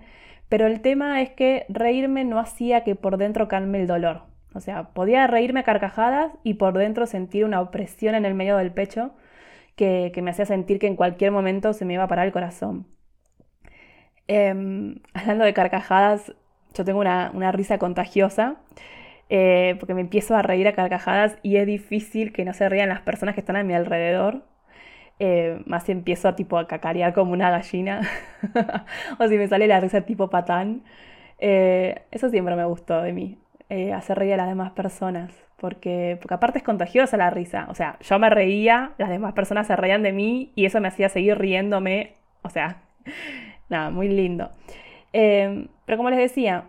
pero 0.49 0.67
el 0.67 0.81
tema 0.81 1.21
es 1.21 1.29
que 1.29 1.65
reírme 1.69 2.25
no 2.25 2.39
hacía 2.39 2.83
que 2.83 2.95
por 2.95 3.17
dentro 3.17 3.47
calme 3.47 3.79
el 3.79 3.87
dolor. 3.87 4.34
O 4.55 4.61
sea, 4.61 4.93
podía 4.93 5.27
reírme 5.27 5.59
a 5.59 5.63
carcajadas 5.63 6.31
y 6.43 6.55
por 6.55 6.77
dentro 6.77 7.05
sentir 7.05 7.45
una 7.45 7.61
opresión 7.61 8.15
en 8.15 8.25
el 8.25 8.33
medio 8.35 8.57
del 8.57 8.71
pecho 8.71 9.11
que, 9.75 10.11
me 10.23 10.31
hacía 10.31 10.45
sentir 10.45 10.79
que 10.79 10.87
en 10.87 10.95
cualquier 10.95 11.31
momento 11.31 11.73
se 11.73 11.85
me 11.85 11.95
iba 11.95 12.03
a 12.03 12.07
parar 12.07 12.25
el 12.25 12.33
corazón. 12.33 12.87
Em, 14.27 15.01
hablando 15.13 15.45
de 15.45 15.53
carcajadas, 15.53 16.33
yo 16.73 16.85
tengo 16.85 16.99
una, 16.99 17.51
risa 17.51 17.77
contagiosa. 17.77 18.57
eh, 19.29 19.75
porque 19.79 19.93
me 19.95 20.01
empiezo 20.01 20.35
a 20.35 20.41
reír 20.43 20.67
a 20.67 20.73
carcajadas 20.73 21.37
y 21.43 21.57
es 21.57 21.65
difícil 21.67 22.31
que 22.33 22.45
no 22.45 22.53
se 22.53 22.69
rían 22.69 22.89
las 22.89 23.01
personas 23.01 23.35
que 23.35 23.41
están 23.41 23.55
a 23.57 23.63
mi 23.63 23.73
alrededor. 23.73 24.43
Eh, 25.19 25.61
más 25.65 25.83
si 25.85 25.91
empiezo 25.93 26.27
a, 26.27 26.35
tipo, 26.35 26.57
a 26.57 26.67
cacarear 26.67 27.13
como 27.13 27.31
una 27.33 27.49
gallina, 27.49 28.01
o 29.19 29.27
si 29.27 29.37
me 29.37 29.47
sale 29.47 29.67
la 29.67 29.79
risa 29.79 30.01
tipo 30.01 30.29
patán. 30.29 30.83
Eh, 31.39 32.03
eso 32.11 32.29
siempre 32.29 32.55
me 32.55 32.65
gustó 32.65 33.01
de 33.01 33.13
mí, 33.13 33.37
hacer 33.69 34.17
reír 34.19 34.33
a 34.33 34.37
las 34.37 34.47
demás 34.47 34.71
personas, 34.71 35.31
porque, 35.57 36.17
porque 36.21 36.33
aparte 36.33 36.59
es 36.59 36.63
contagiosa 36.63 37.17
la 37.17 37.29
risa. 37.29 37.67
O 37.69 37.75
sea, 37.75 37.97
yo 38.01 38.19
me 38.19 38.29
reía, 38.29 38.93
las 38.97 39.09
demás 39.09 39.33
personas 39.33 39.67
se 39.67 39.75
reían 39.75 40.03
de 40.03 40.13
mí 40.13 40.51
y 40.55 40.65
eso 40.65 40.79
me 40.81 40.87
hacía 40.87 41.09
seguir 41.09 41.37
riéndome. 41.37 42.15
O 42.43 42.49
sea, 42.49 42.83
nada, 43.69 43.89
muy 43.89 44.09
lindo. 44.09 44.51
pero 45.11 45.97
como 45.97 46.09
les 46.09 46.19
decía, 46.19 46.65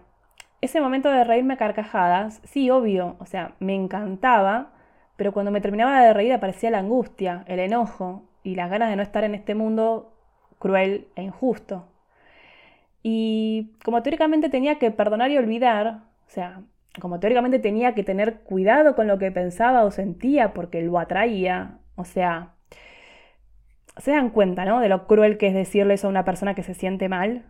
ese 0.60 0.80
momento 0.80 1.10
de 1.10 1.24
reírme 1.24 1.54
a 1.54 1.56
carcajadas, 1.58 2.40
sí, 2.44 2.70
obvio, 2.70 3.16
o 3.18 3.26
sea, 3.26 3.54
me 3.60 3.74
encantaba, 3.74 4.72
pero 5.16 5.32
cuando 5.32 5.50
me 5.50 5.60
terminaba 5.60 6.00
de 6.02 6.12
reír 6.12 6.32
aparecía 6.32 6.70
la 6.70 6.78
angustia, 6.78 7.44
el 7.46 7.60
enojo 7.60 8.24
y 8.42 8.54
las 8.54 8.70
ganas 8.70 8.90
de 8.90 8.96
no 8.96 9.02
estar 9.02 9.24
en 9.24 9.34
este 9.34 9.54
mundo 9.54 10.14
cruel 10.58 11.08
e 11.16 11.22
injusto. 11.22 11.86
Y 13.02 13.72
como 13.84 14.02
teóricamente 14.02 14.48
tenía 14.48 14.78
que 14.78 14.90
perdonar 14.90 15.30
y 15.30 15.38
olvidar, 15.38 16.00
o 16.26 16.30
sea, 16.30 16.62
como 17.00 17.20
teóricamente 17.20 17.58
tenía 17.58 17.94
que 17.94 18.04
tener 18.04 18.40
cuidado 18.40 18.94
con 18.94 19.06
lo 19.06 19.18
que 19.18 19.30
pensaba 19.30 19.84
o 19.84 19.90
sentía 19.90 20.52
porque 20.54 20.82
lo 20.82 20.98
atraía, 20.98 21.78
o 21.94 22.04
sea, 22.04 22.54
se 23.98 24.10
dan 24.10 24.30
cuenta, 24.30 24.64
¿no? 24.64 24.80
De 24.80 24.88
lo 24.88 25.06
cruel 25.06 25.38
que 25.38 25.48
es 25.48 25.54
decirle 25.54 25.94
eso 25.94 26.06
a 26.06 26.10
una 26.10 26.24
persona 26.24 26.54
que 26.54 26.62
se 26.62 26.74
siente 26.74 27.08
mal. 27.08 27.44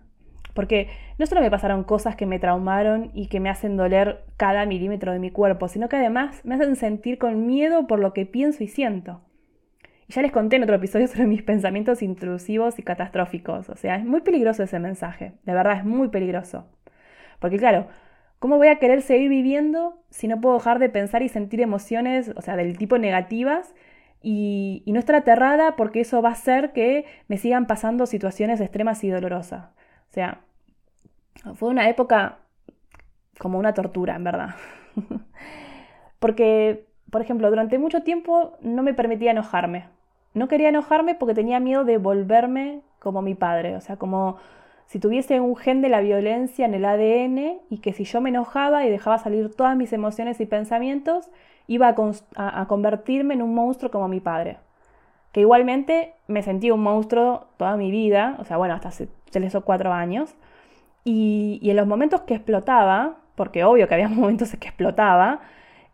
Porque 0.54 0.88
no 1.18 1.26
solo 1.26 1.42
me 1.42 1.50
pasaron 1.50 1.84
cosas 1.84 2.16
que 2.16 2.24
me 2.24 2.38
traumaron 2.38 3.10
y 3.12 3.28
que 3.28 3.40
me 3.40 3.50
hacen 3.50 3.76
doler 3.76 4.24
cada 4.38 4.64
milímetro 4.64 5.12
de 5.12 5.18
mi 5.18 5.30
cuerpo, 5.30 5.68
sino 5.68 5.88
que 5.88 5.96
además 5.96 6.40
me 6.44 6.54
hacen 6.54 6.76
sentir 6.76 7.18
con 7.18 7.46
miedo 7.46 7.86
por 7.86 7.98
lo 7.98 8.14
que 8.14 8.24
pienso 8.24 8.64
y 8.64 8.68
siento. 8.68 9.20
Y 10.08 10.14
ya 10.14 10.22
les 10.22 10.32
conté 10.32 10.56
en 10.56 10.62
otro 10.62 10.76
episodio 10.76 11.06
sobre 11.08 11.26
mis 11.26 11.42
pensamientos 11.42 12.00
intrusivos 12.00 12.78
y 12.78 12.82
catastróficos. 12.82 13.68
O 13.68 13.76
sea, 13.76 13.96
es 13.96 14.04
muy 14.04 14.22
peligroso 14.22 14.62
ese 14.62 14.78
mensaje. 14.78 15.34
De 15.44 15.52
verdad, 15.52 15.78
es 15.78 15.84
muy 15.84 16.08
peligroso. 16.08 16.66
Porque 17.38 17.58
claro, 17.58 17.88
¿cómo 18.46 18.58
voy 18.58 18.68
a 18.68 18.78
querer 18.78 19.02
seguir 19.02 19.28
viviendo 19.28 19.98
si 20.08 20.28
no 20.28 20.40
puedo 20.40 20.54
dejar 20.54 20.78
de 20.78 20.88
pensar 20.88 21.20
y 21.24 21.28
sentir 21.28 21.60
emociones, 21.60 22.32
o 22.36 22.40
sea, 22.42 22.54
del 22.54 22.78
tipo 22.78 22.96
negativas 22.96 23.74
y, 24.22 24.84
y 24.86 24.92
no 24.92 25.00
estar 25.00 25.16
aterrada 25.16 25.74
porque 25.74 26.02
eso 26.02 26.22
va 26.22 26.28
a 26.28 26.34
hacer 26.34 26.72
que 26.72 27.06
me 27.26 27.38
sigan 27.38 27.66
pasando 27.66 28.06
situaciones 28.06 28.60
extremas 28.60 29.02
y 29.02 29.10
dolorosas? 29.10 29.64
O 30.10 30.12
sea, 30.12 30.42
fue 31.56 31.70
una 31.70 31.88
época 31.88 32.38
como 33.36 33.58
una 33.58 33.74
tortura, 33.74 34.14
en 34.14 34.22
verdad. 34.22 34.50
porque, 36.20 36.86
por 37.10 37.22
ejemplo, 37.22 37.50
durante 37.50 37.80
mucho 37.80 38.04
tiempo 38.04 38.58
no 38.60 38.84
me 38.84 38.94
permitía 38.94 39.32
enojarme. 39.32 39.86
No 40.34 40.46
quería 40.46 40.68
enojarme 40.68 41.16
porque 41.16 41.34
tenía 41.34 41.58
miedo 41.58 41.82
de 41.82 41.98
volverme 41.98 42.82
como 43.00 43.22
mi 43.22 43.34
padre, 43.34 43.74
o 43.74 43.80
sea, 43.80 43.96
como 43.96 44.36
si 44.86 45.00
tuviese 45.00 45.40
un 45.40 45.56
gen 45.56 45.82
de 45.82 45.88
la 45.88 46.00
violencia 46.00 46.64
en 46.64 46.74
el 46.74 46.84
ADN 46.84 47.60
y 47.70 47.78
que 47.78 47.92
si 47.92 48.04
yo 48.04 48.20
me 48.20 48.30
enojaba 48.30 48.86
y 48.86 48.90
dejaba 48.90 49.18
salir 49.18 49.54
todas 49.54 49.76
mis 49.76 49.92
emociones 49.92 50.40
y 50.40 50.46
pensamientos, 50.46 51.30
iba 51.66 51.94
a, 52.36 52.66
convertirme 52.68 53.34
en 53.34 53.42
un 53.42 53.54
monstruo 53.54 53.90
como 53.90 54.08
mi 54.08 54.20
padre. 54.20 54.58
Que 55.32 55.40
igualmente 55.40 56.14
me 56.28 56.42
sentí 56.42 56.70
un 56.70 56.82
monstruo 56.82 57.48
toda 57.56 57.76
mi 57.76 57.90
vida, 57.90 58.36
o 58.38 58.44
sea, 58.44 58.56
bueno, 58.56 58.74
hasta 58.74 58.88
hace 58.88 59.08
tres 59.30 59.54
o 59.54 59.62
cuatro 59.62 59.92
años, 59.92 60.34
y, 61.04 61.60
en 61.62 61.76
los 61.76 61.86
momentos 61.86 62.22
que 62.22 62.34
explotaba, 62.34 63.16
porque 63.34 63.64
obvio 63.64 63.88
que 63.88 63.94
había 63.94 64.08
momentos 64.10 64.54
en 64.54 64.60
que 64.60 64.68
explotaba, 64.68 65.40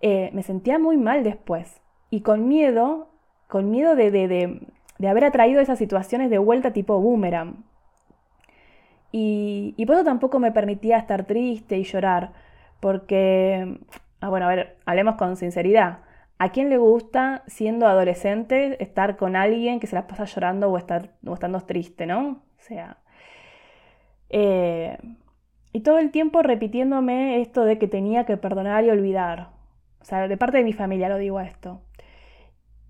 eh, 0.00 0.30
me 0.32 0.42
sentía 0.42 0.78
muy 0.78 0.96
mal 0.96 1.25
después. 1.25 1.80
Y 2.11 2.20
con 2.20 2.49
miedo, 2.49 3.08
con 3.49 3.70
miedo 3.70 3.96
de, 3.96 4.11
de, 4.11 5.08
haber 5.08 5.25
atraído 5.25 5.61
esas 5.61 5.78
situaciones 5.78 6.30
de 6.30 6.38
vuelta 6.38 6.72
tipo 6.72 7.00
boomerang. 7.00 7.64
Y, 9.12 9.75
y 9.76 9.87
por 9.87 9.97
eso 9.97 10.04
tampoco 10.04 10.38
me 10.40 10.52
permitía 10.52 10.99
estar 10.99 11.25
triste 11.26 11.78
y 11.78 11.85
llorar, 11.85 12.33
porque, 12.81 13.78
ah, 14.21 14.28
bueno, 14.31 14.47
a 14.47 14.49
ver, 14.49 14.78
hablemos 14.87 15.16
con 15.16 15.37
sinceridad. 15.37 15.99
¿A 16.38 16.50
quién 16.50 16.71
le 16.71 16.78
gusta, 16.78 17.45
siendo 17.47 17.87
adolescente, 17.87 18.83
estar 18.83 19.16
con 19.16 19.37
alguien 19.37 19.78
que 19.78 19.87
se 19.87 19.95
la 19.95 20.07
pasa 20.09 20.25
llorando 20.25 20.71
o, 20.71 20.78
estar, 20.78 21.11
o 21.25 21.35
estando 21.35 21.61
triste, 21.61 22.07
no? 22.07 22.42
O 22.59 22.62
sea, 22.64 22.99
eh, 24.31 24.99
y 25.73 25.81
todo 25.81 25.99
el 25.99 26.11
tiempo 26.11 26.42
repitiéndome 26.42 27.40
esto 27.40 27.64
de 27.64 27.78
que 27.78 27.88
tenía 27.88 28.26
que 28.26 28.37
perdonar 28.37 28.85
y 28.85 28.90
olvidar. 28.90 29.50
O 30.00 30.04
sea, 30.04 30.26
de 30.28 30.37
parte 30.37 30.59
de 30.59 30.64
mi 30.64 30.73
familia 30.73 31.09
lo 31.09 31.19
digo 31.19 31.40
esto. 31.40 31.83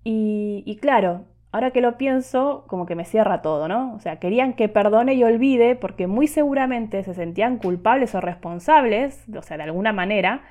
Y, 0.03 0.77
claro, 0.81 1.25
ahora 1.53 1.69
que 1.69 1.81
lo 1.81 1.97
pienso, 1.97 2.65
como 2.67 2.87
que 2.87 2.95
me 2.95 3.05
cierra 3.05 3.43
todo, 3.43 3.67
¿no? 3.67 3.93
O 3.93 3.99
sea, 3.99 4.17
querían 4.17 4.53
que 4.53 4.69
perdone 4.69 5.13
y 5.13 5.23
olvide 5.23 5.75
porque 5.75 6.07
muy 6.07 6.25
seguramente 6.25 7.03
se 7.03 7.13
sentían 7.13 7.57
culpables 7.57 8.15
o 8.15 8.21
responsables, 8.21 9.23
o 9.37 9.41
sea, 9.43 9.57
de 9.57 9.63
alguna 9.63 9.93
manera, 9.93 10.41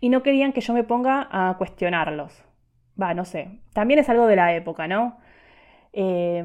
y 0.00 0.08
no 0.08 0.22
querían 0.22 0.52
que 0.52 0.60
yo 0.60 0.72
me 0.72 0.84
ponga 0.84 1.28
a 1.30 1.58
cuestionarlos. 1.58 2.44
Va, 3.00 3.12
no 3.12 3.24
sé. 3.24 3.58
También 3.72 3.98
es 3.98 4.08
algo 4.08 4.26
de 4.26 4.36
la 4.36 4.54
época, 4.54 4.86
¿no? 4.86 5.18
Eh, 5.92 6.44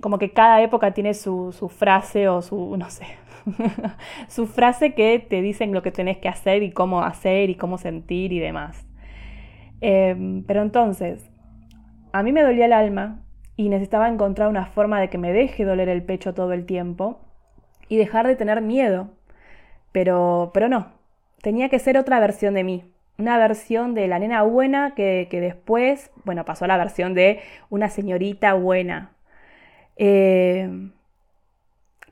como 0.00 0.18
que 0.18 0.32
cada 0.32 0.62
época 0.62 0.92
tiene 0.92 1.12
su, 1.12 1.52
frase 1.76 2.28
o 2.28 2.42
su, 2.42 2.76
no 2.76 2.90
sé, 2.90 3.06
su 4.28 4.46
frase 4.46 4.94
que 4.94 5.18
te 5.18 5.42
dicen 5.42 5.72
lo 5.72 5.82
que 5.82 5.90
tenés 5.90 6.18
que 6.18 6.28
hacer 6.28 6.62
y 6.62 6.70
cómo 6.70 7.02
hacer 7.02 7.50
y 7.50 7.56
cómo 7.56 7.76
sentir 7.76 8.32
y 8.32 8.38
demás. 8.38 8.86
Em, 9.80 10.44
pero 10.44 10.62
entonces, 10.62 11.28
a 12.12 12.22
mí 12.22 12.30
me 12.30 12.42
dolía 12.42 12.66
el 12.66 12.72
alma 12.72 13.22
y 13.56 13.68
necesitaba 13.68 14.08
encontrar 14.08 14.48
una 14.48 14.66
forma 14.66 15.00
de 15.00 15.10
que 15.10 15.18
me 15.18 15.32
deje 15.32 15.64
doler 15.64 15.88
el 15.88 16.02
pecho 16.02 16.34
todo 16.34 16.52
el 16.52 16.66
tiempo 16.66 17.20
y 17.88 17.96
dejar 17.96 18.26
de 18.26 18.36
tener 18.36 18.60
miedo. 18.62 19.10
Pero, 19.92 20.50
pero 20.54 20.68
no, 20.68 20.92
tenía 21.42 21.68
que 21.68 21.78
ser 21.78 21.98
otra 21.98 22.20
versión 22.20 22.54
de 22.54 22.64
mí. 22.64 22.84
Una 23.18 23.36
versión 23.38 23.94
de 23.94 24.08
la 24.08 24.18
nena 24.18 24.42
buena 24.42 24.94
que, 24.94 25.28
que 25.30 25.40
después, 25.40 26.10
bueno, 26.24 26.44
pasó 26.44 26.64
a 26.64 26.68
la 26.68 26.78
versión 26.78 27.14
de 27.14 27.40
una 27.68 27.90
señorita 27.90 28.54
buena, 28.54 29.12
eh, 29.96 30.90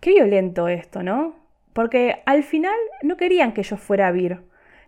qué 0.00 0.10
violento 0.10 0.68
esto, 0.68 1.02
¿no? 1.02 1.34
Porque 1.72 2.22
al 2.26 2.42
final 2.42 2.76
no 3.02 3.16
querían 3.16 3.52
que 3.52 3.62
yo 3.62 3.76
fuera 3.76 4.10
Vir, 4.10 4.42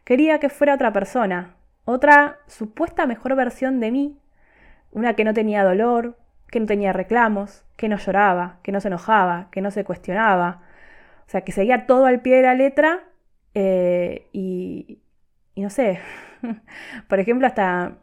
quería 0.04 0.38
que 0.40 0.48
fuera 0.48 0.74
otra 0.74 0.92
persona, 0.92 1.56
otra 1.84 2.38
supuesta 2.46 3.06
mejor 3.06 3.34
versión 3.36 3.80
de 3.80 3.90
mí, 3.90 4.18
una 4.90 5.14
que 5.14 5.24
no 5.24 5.32
tenía 5.32 5.64
dolor, 5.64 6.16
que 6.52 6.60
no 6.60 6.66
tenía 6.66 6.92
reclamos, 6.92 7.64
que 7.76 7.88
no 7.88 7.96
lloraba, 7.96 8.58
que 8.62 8.72
no 8.72 8.80
se 8.80 8.88
enojaba, 8.88 9.48
que 9.50 9.62
no 9.62 9.70
se 9.70 9.84
cuestionaba, 9.84 10.60
o 11.26 11.30
sea, 11.30 11.40
que 11.40 11.50
seguía 11.50 11.86
todo 11.86 12.04
al 12.04 12.20
pie 12.20 12.36
de 12.36 12.42
la 12.42 12.54
letra 12.54 13.00
eh, 13.54 14.28
y, 14.32 15.00
y 15.54 15.62
no 15.62 15.70
sé, 15.70 15.98
por 17.08 17.20
ejemplo, 17.20 17.46
hasta 17.46 17.96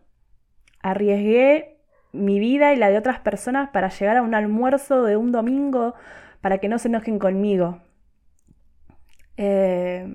arriesgué 0.82 1.78
mi 2.12 2.40
vida 2.40 2.74
y 2.74 2.78
la 2.78 2.90
de 2.90 2.98
otras 2.98 3.20
personas 3.20 3.70
para 3.70 3.90
llegar 3.90 4.18
a 4.18 4.24
un 4.24 4.34
almuerzo 4.34 5.04
de 5.04 5.16
un 5.16 5.32
domingo 5.32 5.94
para 6.42 6.58
que 6.58 6.70
no 6.70 6.80
se 6.80 6.88
enojen 6.88 7.20
conmigo. 7.20 7.82
Eh, 9.38 10.08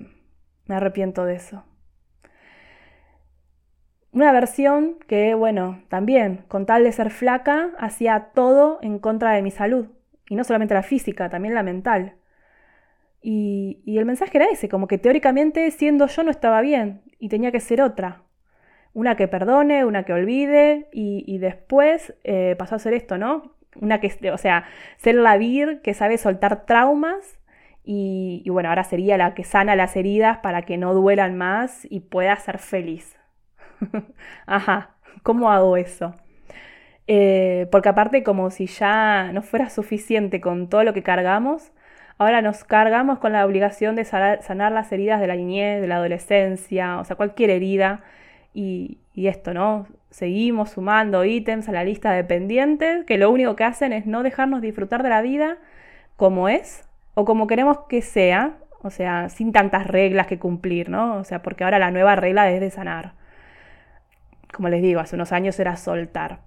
me 0.65 0.75
arrepiento 0.75 1.23
de 1.23 1.35
eso. 1.35 1.63
Una 4.15 4.31
versión 4.31 4.95
que, 5.07 5.35
bueno, 5.35 5.83
también, 5.89 6.45
con 6.47 6.65
tal 6.65 6.83
de 6.83 6.91
ser 6.91 7.11
flaca, 7.11 7.69
hacía 7.77 8.31
todo 8.33 8.79
en 8.81 8.97
contra 8.97 9.33
de 9.33 9.43
mi 9.43 9.51
salud. 9.51 9.89
Y 10.27 10.35
no 10.35 10.43
solamente 10.43 10.73
la 10.73 10.81
física, 10.81 11.29
también 11.29 11.53
la 11.53 11.61
mental. 11.61 12.15
Y, 13.21 13.83
y 13.85 13.99
el 13.99 14.05
mensaje 14.05 14.37
era 14.39 14.47
ese, 14.47 14.69
como 14.69 14.87
que 14.87 14.97
teóricamente 14.97 15.69
siendo 15.69 16.07
yo 16.07 16.23
no 16.23 16.31
estaba 16.31 16.61
bien 16.61 17.03
y 17.19 17.29
tenía 17.29 17.51
que 17.51 17.59
ser 17.59 17.81
otra 17.81 18.25
una 18.95 19.17
que 19.17 19.27
perdone, 19.27 19.85
una 19.85 20.03
que 20.03 20.13
olvide 20.13 20.87
y, 20.91 21.37
después 21.37 22.15
eh, 22.23 22.55
pasó 22.57 22.75
a 22.75 22.79
ser 22.79 22.93
esto, 22.93 23.17
¿no? 23.17 23.53
Una 23.75 23.99
que, 23.99 24.31
o 24.31 24.37
sea, 24.37 24.65
ser 24.97 25.15
la 25.15 25.37
vir 25.37 25.81
que 25.81 25.93
sabe 25.93 26.17
soltar 26.17 26.65
traumas 26.65 27.37
y, 27.83 28.41
bueno, 28.49 28.69
ahora 28.69 28.85
sería 28.85 29.17
la 29.17 29.35
que 29.35 29.43
sana 29.43 29.75
las 29.75 29.97
heridas 29.97 30.37
para 30.37 30.61
que 30.61 30.77
no 30.77 30.93
duelan 30.93 31.37
más 31.37 31.85
y 31.89 31.99
pueda 31.99 32.35
ser 32.37 32.57
feliz. 32.57 33.14
Ajá, 34.45 34.91
¿cómo 35.23 35.51
hago 35.51 35.77
eso? 35.77 36.13
Eh, 37.07 37.67
porque 37.71 37.89
aparte 37.89 38.23
como 38.23 38.49
si 38.49 38.67
ya 38.67 39.31
no 39.33 39.41
fuera 39.43 39.69
suficiente 39.69 40.41
con 40.41 40.69
todo 40.69 40.83
lo 40.83 40.93
que 40.93 41.03
cargamos, 41.03 41.71
ahora 42.17 42.41
nos 42.41 42.63
cargamos 42.63 43.19
con 43.19 43.33
la 43.33 43.45
obligación 43.45 43.95
de 43.95 44.05
sanar 44.05 44.71
las 44.71 44.91
heridas 44.91 45.19
de 45.21 45.27
la 45.27 45.35
niñez, 45.35 45.81
de 45.81 45.87
la 45.87 45.97
adolescencia, 45.97 46.99
o 46.99 47.05
sea, 47.05 47.15
cualquier 47.15 47.49
herida 47.51 48.01
y, 48.53 48.99
esto, 49.15 49.53
¿no? 49.53 49.87
Seguimos 50.09 50.71
sumando 50.71 51.25
ítems 51.25 51.69
a 51.69 51.71
la 51.71 51.83
lista 51.83 52.11
de 52.11 52.23
pendientes 52.23 53.05
que 53.05 53.17
lo 53.17 53.29
único 53.31 53.55
que 53.55 53.63
hacen 53.65 53.93
es 53.93 54.05
no 54.05 54.23
dejarnos 54.23 54.61
disfrutar 54.61 55.03
de 55.03 55.09
la 55.09 55.21
vida 55.21 55.57
como 56.17 56.49
es 56.49 56.87
o 57.15 57.25
como 57.25 57.47
queremos 57.47 57.79
que 57.89 58.01
sea 58.01 58.57
o 58.85 58.91
sea, 58.91 59.29
sin 59.29 59.51
tantas 59.51 59.87
reglas 59.87 60.27
que 60.27 60.37
cumplir, 60.37 60.89
¿no? 60.89 61.17
O 61.17 61.23
sea, 61.23 61.41
porque 61.41 61.63
ahora 61.63 61.79
la 61.79 61.89
nueva 61.89 62.15
regla 62.15 62.51
es 62.51 62.61
de 62.61 62.69
sanar. 62.69 63.13
Como 64.55 64.69
les 64.69 64.81
digo, 64.81 65.01
hace 65.01 65.17
unos 65.17 65.33
años 65.33 65.59
era 65.59 65.75
soltar. 65.75 66.39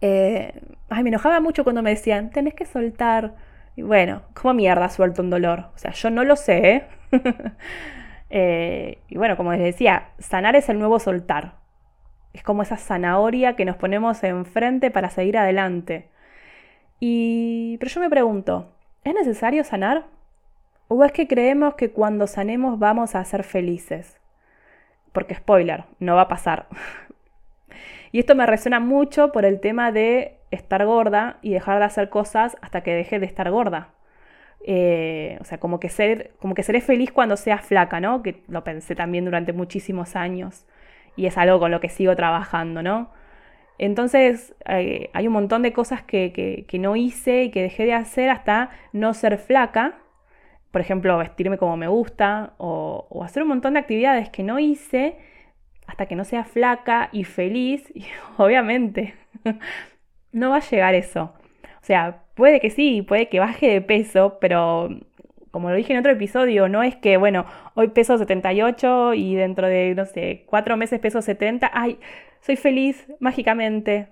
Eh, 0.00 0.62
ay, 0.88 1.02
me 1.02 1.08
enojaba 1.08 1.40
mucho 1.40 1.64
cuando 1.64 1.82
me 1.82 1.90
decían, 1.90 2.30
tenés 2.30 2.54
que 2.54 2.64
soltar. 2.66 3.34
Y 3.74 3.82
bueno, 3.82 4.22
¿cómo 4.32 4.54
mierda 4.54 4.88
suelto 4.90 5.20
un 5.20 5.28
dolor? 5.28 5.70
O 5.74 5.78
sea, 5.78 5.90
yo 5.90 6.08
no 6.10 6.22
lo 6.22 6.36
sé. 6.36 6.68
¿eh? 6.68 6.84
eh, 8.30 8.98
y 9.08 9.18
bueno, 9.18 9.36
como 9.36 9.50
les 9.50 9.60
decía, 9.60 10.10
sanar 10.20 10.54
es 10.54 10.68
el 10.68 10.78
nuevo 10.78 11.00
soltar. 11.00 11.54
Es 12.32 12.44
como 12.44 12.62
esa 12.62 12.76
zanahoria 12.76 13.56
que 13.56 13.64
nos 13.64 13.74
ponemos 13.74 14.22
enfrente 14.22 14.92
para 14.92 15.10
seguir 15.10 15.36
adelante. 15.36 16.10
Y... 17.00 17.76
Pero 17.80 17.90
yo 17.90 18.00
me 18.02 18.08
pregunto, 18.08 18.72
¿es 19.02 19.14
necesario 19.14 19.64
sanar? 19.64 20.04
¿O 20.86 21.04
es 21.04 21.10
que 21.10 21.26
creemos 21.26 21.74
que 21.74 21.90
cuando 21.90 22.28
sanemos 22.28 22.78
vamos 22.78 23.16
a 23.16 23.24
ser 23.24 23.42
felices? 23.42 24.19
Porque 25.12 25.34
spoiler, 25.34 25.84
no 25.98 26.16
va 26.16 26.22
a 26.22 26.28
pasar. 26.28 26.66
y 28.12 28.20
esto 28.20 28.34
me 28.34 28.46
resuena 28.46 28.80
mucho 28.80 29.32
por 29.32 29.44
el 29.44 29.60
tema 29.60 29.92
de 29.92 30.36
estar 30.50 30.84
gorda 30.84 31.38
y 31.42 31.52
dejar 31.52 31.78
de 31.78 31.84
hacer 31.84 32.10
cosas 32.10 32.56
hasta 32.60 32.82
que 32.82 32.94
deje 32.94 33.18
de 33.18 33.26
estar 33.26 33.50
gorda. 33.50 33.90
Eh, 34.66 35.38
o 35.40 35.44
sea, 35.44 35.58
como 35.58 35.80
que, 35.80 35.88
ser, 35.88 36.32
como 36.38 36.54
que 36.54 36.62
seré 36.62 36.80
feliz 36.80 37.12
cuando 37.12 37.36
sea 37.36 37.58
flaca, 37.58 38.00
¿no? 38.00 38.22
Que 38.22 38.42
lo 38.48 38.62
pensé 38.64 38.94
también 38.94 39.24
durante 39.24 39.52
muchísimos 39.52 40.16
años 40.16 40.66
y 41.16 41.26
es 41.26 41.38
algo 41.38 41.58
con 41.58 41.70
lo 41.70 41.80
que 41.80 41.88
sigo 41.88 42.14
trabajando, 42.16 42.82
¿no? 42.82 43.10
Entonces 43.78 44.54
eh, 44.68 45.10
hay 45.14 45.26
un 45.26 45.32
montón 45.32 45.62
de 45.62 45.72
cosas 45.72 46.02
que, 46.02 46.66
no 46.78 46.96
hice 46.96 47.44
y 47.44 47.50
que 47.50 47.62
dejé 47.62 47.86
de 47.86 47.94
hacer 47.94 48.28
hasta 48.28 48.70
no 48.92 49.14
ser 49.14 49.38
flaca. 49.38 49.98
Por 50.70 50.80
ejemplo, 50.80 51.18
vestirme 51.18 51.58
como 51.58 51.76
me 51.76 51.88
gusta 51.88 52.54
o, 52.58 53.22
hacer 53.24 53.42
un 53.42 53.48
montón 53.48 53.74
de 53.74 53.80
actividades 53.80 54.30
que 54.30 54.42
no 54.42 54.58
hice 54.58 55.16
hasta 55.86 56.06
que 56.06 56.14
no 56.16 56.24
sea 56.24 56.44
flaca 56.44 57.08
y 57.12 57.24
feliz. 57.24 57.90
Y 57.94 58.06
obviamente 58.38 59.14
no 60.32 60.50
va 60.50 60.56
a 60.56 60.60
llegar 60.60 60.94
eso. 60.94 61.34
O 61.82 61.84
sea, 61.84 62.24
puede 62.34 62.60
que 62.60 62.70
sí, 62.70 63.02
puede 63.02 63.28
que 63.28 63.40
baje 63.40 63.68
de 63.68 63.80
peso, 63.80 64.38
pero 64.40 64.90
como 65.50 65.70
lo 65.70 65.76
dije 65.76 65.92
en 65.92 65.98
otro 65.98 66.12
episodio, 66.12 66.68
no 66.68 66.82
es 66.82 66.96
que, 66.96 67.16
bueno, 67.16 67.46
hoy 67.74 67.88
peso 67.88 68.18
78 68.18 69.14
y 69.14 69.34
dentro 69.34 69.66
de, 69.68 69.94
no 69.94 70.06
sé, 70.06 70.44
cuatro 70.46 70.76
meses 70.76 71.00
peso 71.00 71.22
70. 71.22 71.70
Ay, 71.72 71.98
soy 72.40 72.56
feliz 72.56 73.06
mágicamente. 73.20 74.08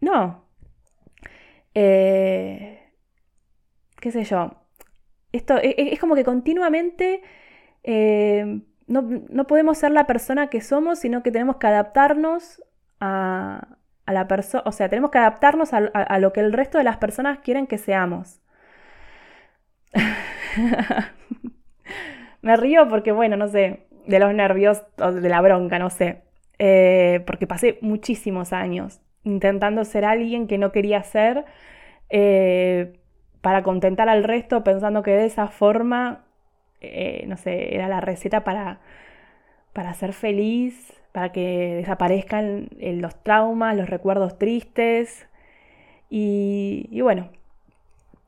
No. 0.00 0.44
Eh, 1.74 2.80
¿Qué 4.00 4.10
sé 4.10 4.24
yo? 4.24 4.63
Esto 5.34 5.58
e, 5.58 5.74
e, 5.76 5.92
es, 5.92 5.98
como 5.98 6.14
que 6.14 6.24
continuamente 6.24 7.22
eh, 7.82 8.60
no, 8.86 9.46
podemos 9.46 9.78
ser 9.78 9.90
la 9.90 10.06
persona 10.06 10.48
que 10.48 10.60
somos, 10.60 11.00
sino 11.00 11.22
que 11.22 11.32
tenemos 11.32 11.56
que 11.56 11.66
adaptarnos 11.66 12.62
a, 13.00 13.76
la 14.06 14.28
persona, 14.28 14.62
o 14.66 14.72
sea, 14.72 14.88
tenemos 14.88 15.10
que 15.10 15.18
adaptarnos 15.18 15.72
a, 15.72 16.18
lo 16.18 16.32
que 16.32 16.40
el 16.40 16.52
resto 16.52 16.78
de 16.78 16.84
las 16.84 16.98
personas 16.98 17.38
quieren 17.38 17.66
que 17.66 17.78
seamos. 17.78 18.40
Me 22.42 22.56
río 22.56 22.88
porque, 22.88 23.10
bueno, 23.10 23.36
no 23.36 23.48
sé, 23.48 23.86
de 24.06 24.18
los 24.18 24.32
nervios 24.34 24.82
o 24.98 25.12
de 25.12 25.28
la 25.28 25.40
bronca, 25.40 25.78
no 25.78 25.90
sé. 25.90 26.22
Eh, 26.58 27.22
porque 27.26 27.48
pasé 27.48 27.78
muchísimos 27.80 28.52
años 28.52 29.00
intentando 29.24 29.84
ser 29.84 30.04
alguien 30.04 30.46
que 30.46 30.58
no 30.58 30.70
quería 30.70 31.02
ser 31.02 31.44
eh, 32.10 32.92
para 33.44 33.62
contentar 33.62 34.08
al 34.08 34.24
resto, 34.24 34.64
pensando 34.64 35.02
que 35.02 35.10
de 35.10 35.26
esa 35.26 35.48
forma, 35.48 36.24
eh, 36.80 37.24
no 37.28 37.36
sé, 37.36 37.74
era 37.74 37.88
la 37.88 38.00
receta 38.00 38.42
para, 38.42 38.78
para 39.74 39.92
ser 39.92 40.14
feliz, 40.14 40.94
para 41.12 41.30
que 41.30 41.74
desaparezcan 41.76 42.70
los 42.80 43.14
traumas, 43.22 43.76
los 43.76 43.90
recuerdos 43.90 44.38
tristes. 44.38 45.28
Y, 46.08 47.00
bueno, 47.02 47.28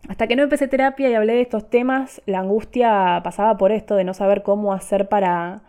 hasta 0.09 0.27
que 0.27 0.37
no 0.37 0.43
empecé 0.43 0.69
terapia 0.69 1.09
y 1.09 1.15
hablé 1.15 1.33
de 1.35 1.41
estos 1.41 1.71
temas, 1.71 2.21
la 2.27 2.41
angustia 2.41 3.23
pasaba 3.25 3.57
por 3.57 3.73
esto 3.73 3.97
de 3.97 4.05
no 4.05 4.13
saber 4.13 4.43
cómo 4.43 4.75
hacer 4.75 5.09
para 5.09 5.63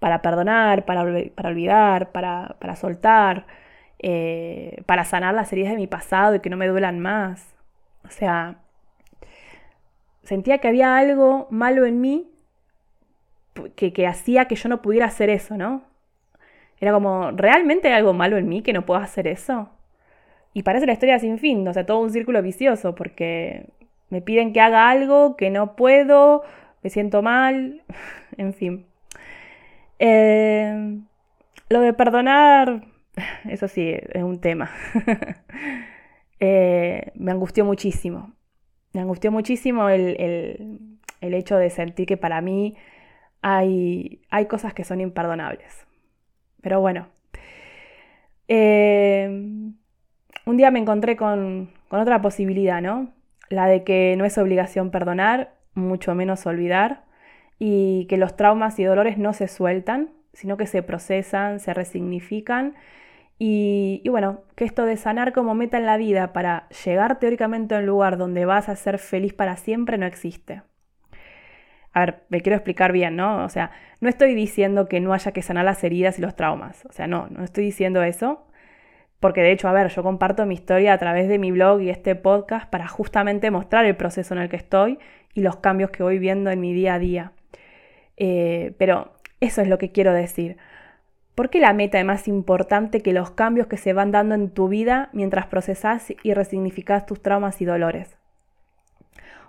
para 0.00 0.22
perdonar, 0.22 0.84
para, 0.86 1.04
para 1.34 1.48
olvidar, 1.50 2.10
para, 2.12 2.56
para 2.58 2.76
soltar, 2.76 3.46
eh, 4.00 4.82
para 4.86 5.04
sanar 5.04 5.34
las 5.34 5.52
heridas 5.52 5.72
de 5.72 5.78
mi 5.78 5.86
pasado 5.86 6.34
y 6.34 6.40
que 6.40 6.50
no 6.50 6.56
me 6.58 6.68
duelan 6.68 7.00
más. 7.00 7.54
O 8.04 8.10
sea, 8.10 8.56
sentía 10.24 10.58
que 10.58 10.68
había 10.68 10.96
algo 10.96 11.46
malo 11.50 11.86
en 11.86 12.00
mí 12.00 12.30
que, 13.76 13.92
que 13.92 14.06
hacía 14.06 14.46
que 14.46 14.56
yo 14.56 14.68
no 14.68 14.82
pudiera 14.82 15.06
hacer 15.06 15.30
eso, 15.30 15.56
¿no? 15.56 15.82
Era 16.80 16.92
como, 16.92 17.30
¿realmente 17.30 17.88
hay 17.88 17.94
algo 17.94 18.12
malo 18.12 18.36
en 18.36 18.48
mí 18.48 18.62
que 18.62 18.72
no 18.72 18.84
puedo 18.84 19.00
hacer 19.00 19.26
eso? 19.26 19.70
Y 20.52 20.62
parece 20.62 20.86
la 20.86 20.92
historia 20.92 21.18
sin 21.18 21.38
fin, 21.38 21.66
o 21.66 21.72
sea, 21.72 21.86
todo 21.86 22.00
un 22.00 22.10
círculo 22.10 22.42
vicioso, 22.42 22.94
porque 22.94 23.66
me 24.10 24.22
piden 24.22 24.52
que 24.52 24.60
haga 24.60 24.90
algo 24.90 25.36
que 25.36 25.50
no 25.50 25.76
puedo, 25.76 26.42
me 26.82 26.90
siento 26.90 27.22
mal, 27.22 27.82
en 28.36 28.54
fin. 28.54 28.86
Eh, 29.98 31.00
lo 31.68 31.80
de 31.80 31.92
perdonar, 31.92 32.84
eso 33.48 33.68
sí, 33.68 33.90
es 33.90 34.22
un 34.22 34.40
tema. 34.40 34.70
Eh, 36.40 37.12
me 37.14 37.30
angustió 37.30 37.64
muchísimo. 37.64 38.34
Me 38.94 39.00
angustió 39.00 39.30
muchísimo 39.30 39.90
el, 39.90 40.80
hecho 41.20 41.56
de 41.56 41.68
sentir 41.68 42.06
que 42.06 42.16
para 42.16 42.40
mí 42.40 42.76
hay, 43.42 44.22
hay 44.30 44.46
cosas 44.46 44.72
que 44.72 44.84
son 44.84 45.00
imperdonables. 45.00 45.86
Pero 46.62 46.80
bueno. 46.80 47.08
Eh, 48.48 49.26
un 50.46 50.56
día 50.56 50.70
me 50.70 50.78
encontré 50.78 51.16
con, 51.16 51.70
con 51.88 52.00
otra 52.00 52.22
posibilidad, 52.22 52.80
¿no? 52.80 53.12
La 53.50 53.66
de 53.66 53.82
que 53.82 54.14
no 54.16 54.24
es 54.24 54.38
obligación 54.38 54.90
perdonar, 54.90 55.54
mucho 55.74 56.14
menos 56.14 56.46
olvidar 56.46 57.04
y 57.58 58.06
que 58.08 58.16
los 58.16 58.36
traumas 58.36 58.78
y 58.78 58.84
dolores 58.84 59.18
no 59.18 59.32
se 59.32 59.48
sueltan, 59.48 60.10
sino 60.32 60.56
que 60.56 60.66
se 60.66 60.82
procesan, 60.82 61.58
se 61.58 61.74
resignifican 61.74 62.74
y, 63.38 64.02
bueno, 64.08 64.42
que 64.54 64.64
esto 64.64 64.84
de 64.84 64.96
sanar 64.96 65.32
como 65.32 65.54
meta 65.54 65.76
en 65.78 65.86
la 65.86 65.96
vida 65.96 66.32
para 66.32 66.68
llegar 66.84 67.18
teóricamente 67.18 67.74
a 67.74 67.78
un 67.78 67.86
lugar 67.86 68.16
donde 68.16 68.44
vas 68.44 68.68
a 68.68 68.76
ser 68.76 68.98
feliz 68.98 69.34
para 69.34 69.56
siempre 69.56 69.98
no 69.98 70.06
existe. 70.06 70.62
A 71.92 72.00
ver, 72.00 72.22
me 72.28 72.40
quiero 72.40 72.56
explicar 72.56 72.92
bien, 72.92 73.16
¿no? 73.16 73.44
O 73.44 73.48
sea, 73.48 73.70
no 74.00 74.08
estoy 74.08 74.34
diciendo 74.34 74.88
que 74.88 75.00
no 75.00 75.12
haya 75.12 75.32
que 75.32 75.42
sanar 75.42 75.64
las 75.64 75.82
heridas 75.84 76.18
y 76.18 76.22
los 76.22 76.36
traumas. 76.36 76.84
O 76.86 76.92
sea, 76.92 77.06
no, 77.06 77.28
no 77.30 77.44
estoy 77.44 77.64
diciendo 77.64 78.02
eso. 78.02 78.46
Porque 79.20 79.42
de 79.42 79.52
hecho, 79.52 79.68
a 79.68 79.72
ver, 79.72 79.88
yo 79.88 80.02
comparto 80.02 80.44
mi 80.44 80.54
historia 80.54 80.92
a 80.92 80.98
través 80.98 81.28
de 81.28 81.38
mi 81.38 81.50
blog 81.50 81.80
y 81.80 81.90
este 81.90 82.14
podcast 82.14 82.68
para 82.68 82.88
justamente 82.88 83.50
mostrar 83.50 83.84
el 83.86 83.96
proceso 83.96 84.34
en 84.34 84.40
el 84.40 84.48
que 84.48 84.56
estoy 84.56 84.98
y 85.34 85.40
los 85.40 85.56
cambios 85.56 85.90
que 85.90 86.02
voy 86.02 86.18
viendo 86.18 86.50
en 86.50 86.60
mi 86.60 86.74
día 86.74 86.94
a 86.94 86.98
día. 86.98 87.32
Eh, 88.16 88.74
pero 88.78 89.14
eso 89.40 89.62
es 89.62 89.68
lo 89.68 89.78
que 89.78 89.92
quiero 89.92 90.12
decir. 90.12 90.56
¿Por 91.34 91.50
qué 91.50 91.58
la 91.58 91.72
meta 91.72 91.98
es 91.98 92.04
más 92.04 92.28
importante 92.28 93.00
que 93.00 93.12
los 93.12 93.32
cambios 93.32 93.66
que 93.66 93.76
se 93.76 93.92
van 93.92 94.12
dando 94.12 94.34
en 94.36 94.50
tu 94.50 94.68
vida 94.68 95.08
mientras 95.12 95.46
procesas 95.46 96.12
y 96.22 96.32
resignificas 96.32 97.06
tus 97.06 97.22
traumas 97.22 97.60
y 97.60 97.64
dolores? 97.64 98.16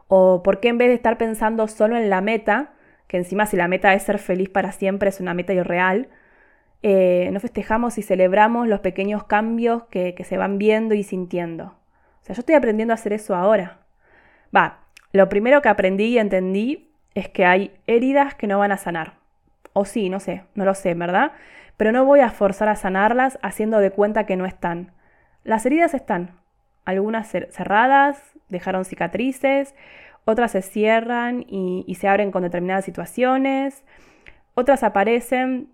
¿O 0.08 0.42
por 0.42 0.60
qué 0.60 0.70
en 0.70 0.78
vez 0.78 0.90
de 0.90 0.96
estar 0.96 1.18
pensando 1.18 1.68
solo 1.68 1.96
en 1.98 2.10
la 2.10 2.22
meta, 2.22 2.72
que 3.08 3.18
encima 3.18 3.46
si 3.46 3.56
la 3.56 3.68
meta 3.68 3.94
es 3.94 4.04
ser 4.04 4.18
feliz 4.18 4.50
para 4.50 4.72
siempre 4.72 5.10
es 5.10 5.20
una 5.20 5.36
meta 5.36 5.54
irreal, 5.54 6.10
eh, 6.82 7.30
no 7.32 7.40
festejamos 7.40 7.98
y 7.98 8.02
celebramos 8.02 8.68
los 8.68 8.80
pequeños 8.80 9.24
cambios 9.26 9.84
que, 9.86 10.16
que 10.16 10.24
se 10.24 10.38
van 10.38 10.58
viendo 10.58 10.96
y 10.96 11.04
sintiendo? 11.04 11.66
O 11.66 12.26
sea, 12.26 12.36
yo 12.36 12.40
estoy 12.40 12.56
aprendiendo 12.56 12.94
a 12.94 12.96
hacer 12.96 13.14
eso 13.14 13.36
ahora. 13.36 13.78
Va, 14.56 14.80
lo 15.12 15.30
primero 15.30 15.62
que 15.62 15.70
aprendí 15.70 16.06
y 16.06 16.18
entendí 16.18 16.90
es 17.14 17.30
que 17.30 17.46
hay 17.46 17.72
heridas 17.86 18.34
que 18.34 18.48
no 18.48 18.58
van 18.58 18.72
a 18.72 18.78
sanar. 18.78 19.14
O 19.74 19.86
sí, 19.86 20.10
no 20.10 20.20
sé, 20.20 20.44
no 20.56 20.66
lo 20.66 20.74
sé, 20.74 20.94
¿verdad? 20.96 21.32
Pero 21.78 21.92
no 21.92 22.06
voy 22.06 22.22
a 22.22 22.30
forzar 22.30 22.70
a 22.70 22.76
sanarlas 22.76 23.38
haciendo 23.42 23.80
de 23.80 23.92
cuenta 23.92 24.26
que 24.26 24.38
no 24.38 24.46
están. 24.46 24.92
Las 25.44 25.66
heridas 25.66 25.94
están. 25.94 26.32
Algunas 26.86 27.28
cerradas, 27.30 28.22
dejaron 28.50 28.86
cicatrices, 28.86 29.76
otras 30.26 30.52
se 30.52 30.62
cierran 30.62 31.46
y, 31.48 31.96
se 32.00 32.08
abren 32.08 32.32
con 32.32 32.44
determinadas 32.44 32.86
situaciones, 32.86 33.84
otras 34.54 34.84
aparecen 34.84 35.70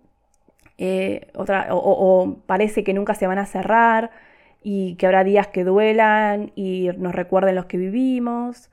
eh, 0.78 1.28
otra, 1.34 1.68
o, 1.70 2.38
parece 2.46 2.82
que 2.84 2.94
nunca 2.94 3.14
se 3.14 3.26
van 3.26 3.38
a 3.38 3.46
cerrar 3.46 4.10
y 4.62 4.96
que 4.96 5.06
habrá 5.06 5.24
días 5.24 5.48
que 5.48 5.64
duelan 5.64 6.52
y 6.54 6.90
nos 6.96 7.14
recuerden 7.14 7.54
los 7.54 7.66
que 7.66 7.76
vivimos 7.78 8.70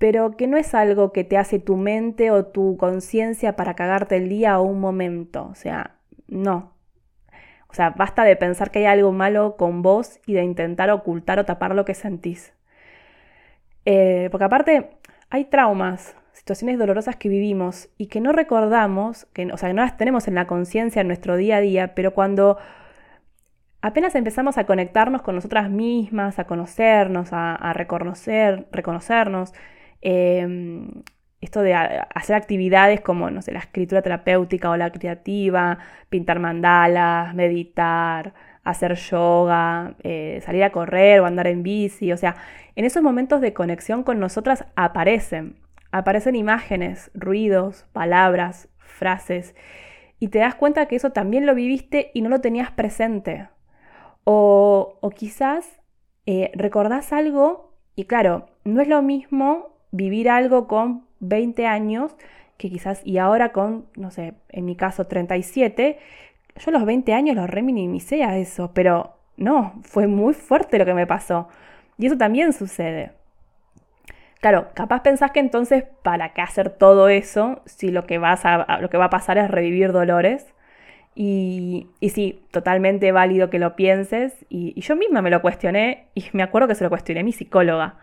pero 0.00 0.34
que 0.34 0.46
no 0.46 0.56
es 0.56 0.74
algo 0.74 1.12
que 1.12 1.24
te 1.24 1.36
hace 1.36 1.58
tu 1.58 1.76
mente 1.76 2.30
o 2.30 2.46
tu 2.46 2.78
conciencia 2.78 3.54
para 3.54 3.74
cagarte 3.74 4.16
el 4.16 4.30
día 4.30 4.58
o 4.58 4.62
un 4.62 4.80
momento. 4.80 5.46
O 5.50 5.54
sea, 5.54 5.99
no. 6.30 6.74
O 7.68 7.74
sea, 7.74 7.90
basta 7.90 8.24
de 8.24 8.36
pensar 8.36 8.70
que 8.70 8.80
hay 8.80 8.86
algo 8.86 9.12
malo 9.12 9.56
con 9.56 9.82
vos 9.82 10.20
y 10.26 10.34
de 10.34 10.42
intentar 10.42 10.90
ocultar 10.90 11.38
o 11.38 11.44
tapar 11.44 11.74
lo 11.74 11.84
que 11.84 11.94
sentís. 11.94 12.52
Eh, 13.84 14.28
porque 14.30 14.44
aparte, 14.44 14.90
hay 15.30 15.44
traumas 15.44 16.16
situaciones 16.32 16.78
dolorosas 16.78 17.16
que 17.16 17.28
vivimos 17.28 17.88
y 17.98 18.06
que 18.06 18.20
no 18.20 18.32
recordamos, 18.32 19.26
que, 19.32 19.52
o 19.52 19.56
sea, 19.56 19.68
que 19.68 19.74
no 19.74 19.82
las 19.82 19.96
tenemos 19.96 20.26
en 20.26 20.34
la 20.34 20.46
conciencia 20.46 21.00
en 21.00 21.06
nuestro 21.06 21.36
día 21.36 21.56
a 21.56 21.60
día, 21.60 21.94
pero 21.94 22.14
cuando 22.14 22.58
apenas 23.82 24.14
empezamos 24.14 24.58
a 24.58 24.64
conectarnos 24.64 25.22
con 25.22 25.34
nosotras 25.34 25.70
mismas, 25.70 26.38
a 26.38 26.44
conocernos, 26.44 27.28
a, 27.32 27.72
reconocer, 27.74 28.66
reconocernos, 28.72 29.52
em, 30.00 31.02
esto 31.50 31.62
de 31.62 31.74
hacer 31.74 32.36
actividades 32.36 33.00
como, 33.00 33.28
no 33.28 33.42
sé, 33.42 33.50
la 33.50 33.58
escritura 33.58 34.02
terapéutica 34.02 34.70
o 34.70 34.76
la 34.76 34.92
creativa, 34.92 35.78
pintar 36.08 36.38
mandalas, 36.38 37.34
meditar, 37.34 38.34
hacer 38.62 38.94
yoga, 38.94 39.96
eh, 40.04 40.40
salir 40.44 40.62
a 40.62 40.70
correr 40.70 41.18
o 41.20 41.26
andar 41.26 41.48
en 41.48 41.64
bici, 41.64 42.12
o 42.12 42.16
sea, 42.16 42.36
en 42.76 42.84
esos 42.84 43.02
momentos 43.02 43.40
de 43.40 43.52
conexión 43.52 44.04
con 44.04 44.20
nosotras 44.20 44.64
aparecen, 44.76 45.56
aparecen 45.90 46.36
imágenes, 46.36 47.10
ruidos, 47.14 47.84
palabras, 47.92 48.68
frases, 48.78 49.56
y 50.20 50.28
te 50.28 50.38
das 50.38 50.54
cuenta 50.54 50.86
que 50.86 50.94
eso 50.94 51.10
también 51.10 51.46
lo 51.46 51.56
viviste 51.56 52.12
y 52.14 52.22
no 52.22 52.28
lo 52.28 52.40
tenías 52.40 52.70
presente. 52.70 53.48
O, 54.22 55.00
quizás 55.16 55.80
eh, 56.26 56.52
recordás 56.54 57.12
algo 57.12 57.74
y 57.96 58.04
claro, 58.04 58.46
no 58.62 58.80
es 58.80 58.86
lo 58.86 59.02
mismo 59.02 59.80
vivir 59.90 60.30
algo 60.30 60.68
con 60.68 61.09
20 61.20 61.66
años 61.66 62.16
que 62.56 62.68
quizás 62.70 63.00
y 63.04 63.18
ahora 63.18 63.52
con, 63.52 63.86
no 63.96 64.10
sé, 64.10 64.34
en 64.50 64.66
mi 64.66 64.76
caso 64.76 65.06
37, 65.06 65.98
yo 66.56 66.70
los 66.70 66.84
20 66.84 67.14
años 67.14 67.36
los 67.36 67.48
reminimicé 67.48 68.22
a 68.24 68.36
eso, 68.36 68.72
pero 68.74 69.16
no, 69.36 69.80
fue 69.82 70.06
muy 70.06 70.34
fuerte 70.34 70.78
lo 70.78 70.84
que 70.84 70.94
me 70.94 71.06
pasó. 71.06 71.48
Y 71.98 72.06
eso 72.06 72.18
también 72.18 72.52
sucede. 72.52 73.12
Claro, 74.40 74.68
capaz 74.74 75.02
pensás 75.02 75.32
que 75.32 75.40
entonces, 75.40 75.84
¿para 76.02 76.32
qué 76.32 76.42
hacer 76.42 76.70
todo 76.70 77.08
eso 77.08 77.62
si 77.66 77.90
lo 77.90 78.06
que, 78.06 78.18
vas 78.18 78.44
a, 78.44 78.78
lo 78.80 78.88
que 78.90 78.96
va 78.98 79.06
a 79.06 79.10
pasar 79.10 79.38
es 79.38 79.50
revivir 79.50 79.92
dolores? 79.92 80.46
Y, 81.14 81.88
y 82.00 82.10
sí, 82.10 82.42
totalmente 82.50 83.12
válido 83.12 83.50
que 83.50 83.58
lo 83.58 83.76
pienses. 83.76 84.34
Y, 84.48 84.72
y, 84.76 84.80
yo 84.82 84.96
misma 84.96 85.22
me 85.22 85.30
lo 85.30 85.42
cuestioné 85.42 86.08
y 86.14 86.24
me 86.32 86.42
acuerdo 86.42 86.68
que 86.68 86.74
se 86.74 86.84
lo 86.84 86.90
cuestioné 86.90 87.24
mi 87.24 87.32
psicóloga. 87.32 87.96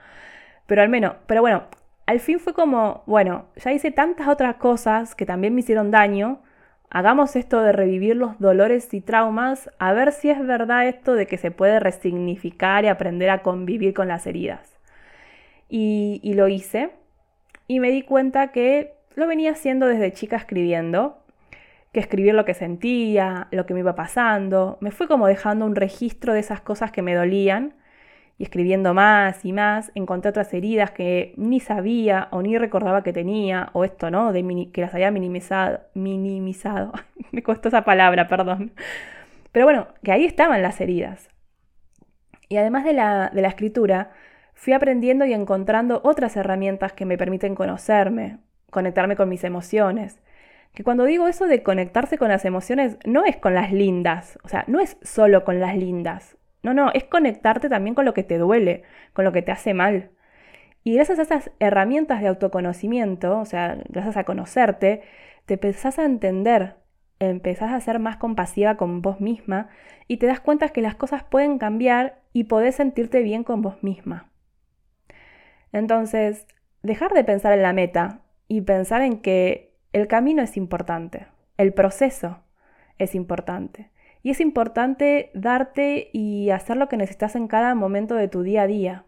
Pero 0.67 0.82
al 0.82 0.89
menos, 0.89 1.13
pero 1.27 1.41
bueno, 1.41 1.63
al 2.08 2.20
fin 2.20 2.39
fue 2.39 2.54
como, 2.54 3.04
bueno, 3.06 3.46
ya 3.58 3.72
hice 3.72 3.91
tantas 3.91 4.28
otras 4.28 4.56
cosas 4.56 5.13
que 5.13 5.28
también 5.28 5.54
me 5.54 5.62
hicieron 5.62 5.91
daño 5.91 6.41
Hagamos 6.89 7.36
esto 7.36 7.62
de 7.62 7.74
revivir 7.74 8.15
los 8.15 8.39
dolores 8.39 8.93
y 8.93 9.02
traumas, 9.02 9.70
a 9.78 9.91
ver 9.91 10.13
si 10.13 10.30
es 10.30 10.46
verdad 10.46 10.88
esto 10.88 11.15
de 11.15 11.28
que 11.28 11.38
se 11.38 11.52
puede 11.52 11.82
resignificar 11.82 12.86
y 12.86 12.88
aprender 12.88 13.30
a 13.30 13.41
convivir 13.41 13.93
con 13.93 14.08
las 14.08 14.26
heridas. 14.26 14.80
Y, 15.70 16.34
lo 16.34 16.48
hice 16.48 16.91
y 17.67 17.82
me 17.82 17.91
di 17.91 18.04
cuenta 18.04 18.54
que 18.54 18.93
lo 19.15 19.28
venía 19.28 19.52
haciendo 19.52 19.86
desde 19.86 20.13
chica 20.13 20.38
escribiendo, 20.38 21.17
que 21.91 22.00
escribir 22.00 22.34
lo 22.34 22.46
que 22.46 22.54
sentía, 22.54 23.50
lo 23.52 23.65
que 23.65 23.74
me 23.74 23.82
iba 23.82 23.96
pasando, 23.96 24.78
me 24.80 24.91
fui 24.91 25.08
como 25.08 25.28
dejando 25.28 25.65
un 25.65 25.76
registro 25.76 26.34
de 26.34 26.39
esas 26.39 26.62
cosas 26.62 26.91
que 26.91 27.02
me 27.02 27.15
dolían 27.15 27.74
y 28.38 28.43
escribiendo 28.43 28.93
más 28.93 29.43
y 29.43 29.52
más, 29.52 29.91
encontré 29.95 30.30
otras 30.30 30.54
heridas 30.54 30.91
que 30.91 31.34
ni 31.38 31.60
sabía 31.60 32.28
o 32.32 32.41
ni 32.41 32.58
recordaba 32.58 33.02
que 33.02 33.13
tenía, 33.13 33.69
o 33.73 33.84
esto, 33.84 34.12
¿no? 34.12 34.32
De 34.32 34.69
que 34.71 34.82
las 34.82 34.93
había 34.93 35.10
minimizado. 35.10 35.82
Minimizado. 35.95 36.93
Me 37.32 37.41
costó 37.41 37.69
esa 37.69 37.84
palabra, 37.84 38.28
perdón. 38.28 38.73
Pero 39.52 39.65
bueno, 39.65 39.88
que 40.04 40.12
ahí 40.12 40.26
estaban 40.26 40.62
las 40.62 40.80
heridas. 40.80 41.30
Y 42.47 42.58
además 42.58 42.86
de 42.86 42.93
la, 42.93 43.32
de 43.34 43.41
la 43.41 43.47
escritura, 43.47 44.12
fui 44.54 44.73
aprendiendo 44.73 45.26
y 45.26 45.34
encontrando 45.34 46.02
otras 46.04 46.38
herramientas 46.38 46.93
que 46.93 47.06
me 47.06 47.17
permiten 47.17 47.56
conocerme, 47.56 48.38
conectarme 48.69 49.15
con 49.15 49.30
mis 49.30 49.43
emociones. 49.43 50.21
Que 50.76 50.84
cuando 50.84 51.06
digo 51.06 51.28
eso 51.28 51.47
de 51.47 51.63
conectarse 51.63 52.19
con 52.19 52.30
las 52.30 52.45
emociones, 52.45 53.00
no 53.04 53.26
es 53.26 53.36
con 53.38 53.56
las 53.56 53.71
lindas, 53.71 54.38
o 54.43 54.47
sea, 54.47 54.63
no 54.67 54.80
es 54.80 54.97
solo 55.02 55.43
con 55.43 55.60
las 55.60 55.76
lindas, 55.76 56.38
no, 56.67 56.86
no, 56.86 56.91
es 56.93 57.06
conectarte 57.06 57.69
también 57.69 57.95
con 57.95 58.06
lo 58.06 58.13
que 58.13 58.23
te 58.23 58.38
duele, 58.38 58.84
con 59.13 59.23
lo 59.25 59.32
que 59.32 59.41
te 59.41 59.51
hace 59.51 59.73
mal. 59.73 60.12
Y 60.84 60.95
gracias 60.95 61.19
a 61.19 61.21
esas 61.21 61.51
herramientas 61.60 62.21
de 62.21 62.27
autoconocimiento, 62.27 63.39
o 63.39 63.45
sea, 63.45 63.77
gracias 63.89 64.17
a 64.17 64.23
conocerte, 64.23 65.01
te 65.45 65.53
empezás 65.56 65.97
a 65.97 66.06
entender, 66.06 66.75
empezás 67.19 67.71
a 67.71 67.80
ser 67.80 67.99
más 67.99 68.17
compasiva 68.17 68.75
con 68.75 69.01
vos 69.01 69.21
misma 69.21 69.69
y 70.08 70.17
te 70.17 70.27
das 70.27 70.39
cuenta 70.39 70.69
que 70.69 70.82
las 70.82 70.95
cosas 70.95 71.23
pueden 71.23 71.58
cambiar 71.58 72.19
y 72.34 72.45
podés 72.45 72.75
sentirte 72.75 73.21
bien 73.21 73.43
con 73.43 73.62
vos 73.62 73.82
misma. 73.82 74.30
Entonces, 75.71 76.47
dejar 76.84 77.13
de 77.13 77.23
pensar 77.23 77.53
en 77.53 77.63
la 77.63 77.73
meta 77.73 78.21
y 78.47 78.62
pensar 78.62 79.01
en 79.01 79.21
que 79.21 79.73
el 79.93 80.08
camino 80.08 80.41
es 80.41 80.58
importante, 80.58 81.27
el 81.58 81.73
proceso 81.73 82.39
es 82.97 83.15
importante. 83.15 83.89
Y 84.27 84.31
es 84.31 84.41
importante 84.41 85.29
darte 85.33 86.09
y 86.11 86.49
hacer 86.49 86.75
lo 86.75 86.89
que 86.89 86.97
necesitas 86.97 87.37
en 87.37 87.47
cada 87.47 87.73
momento 87.75 88.13
de 88.13 88.27
tu 88.27 88.43
día 88.43 88.63
a 88.63 88.67
día. 88.67 89.05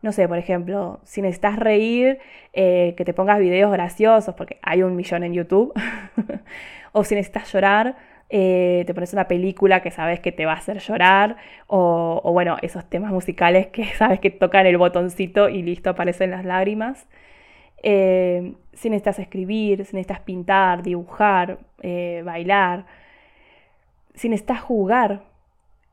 No 0.00 0.12
sé, 0.12 0.26
por 0.28 0.38
ejemplo, 0.38 0.98
si 1.04 1.20
necesitas 1.20 1.58
reír, 1.58 2.20
eh, 2.54 2.94
que 2.96 3.04
te 3.04 3.12
pongas 3.12 3.38
videos 3.38 3.70
graciosos, 3.70 4.34
porque 4.34 4.56
hay 4.62 4.82
un 4.82 4.96
millón 4.96 5.24
en 5.24 5.34
YouTube. 5.34 5.74
o 6.92 7.04
si 7.04 7.16
necesitas 7.16 7.52
llorar, 7.52 7.96
eh, 8.30 8.84
te 8.86 8.94
pones 8.94 9.12
una 9.12 9.28
película 9.28 9.82
que 9.82 9.90
sabes 9.90 10.20
que 10.20 10.32
te 10.32 10.46
va 10.46 10.52
a 10.52 10.56
hacer 10.56 10.78
llorar. 10.78 11.36
O, 11.66 12.22
bueno, 12.32 12.56
esos 12.62 12.88
temas 12.88 13.12
musicales 13.12 13.66
que 13.66 13.84
sabes 13.98 14.20
que 14.20 14.30
tocan 14.30 14.64
el 14.64 14.78
botoncito 14.78 15.50
y 15.50 15.60
listo, 15.60 15.90
aparecen 15.90 16.30
las 16.30 16.46
lágrimas. 16.46 17.06
Eh, 17.82 18.54
si 18.72 18.88
necesitas 18.88 19.18
escribir, 19.18 19.84
si 19.84 19.96
necesitas 19.96 20.20
pintar, 20.20 20.82
dibujar, 20.82 21.58
bailar 22.24 22.86
si 24.20 24.28
necesitas 24.28 24.60
jugar. 24.60 25.22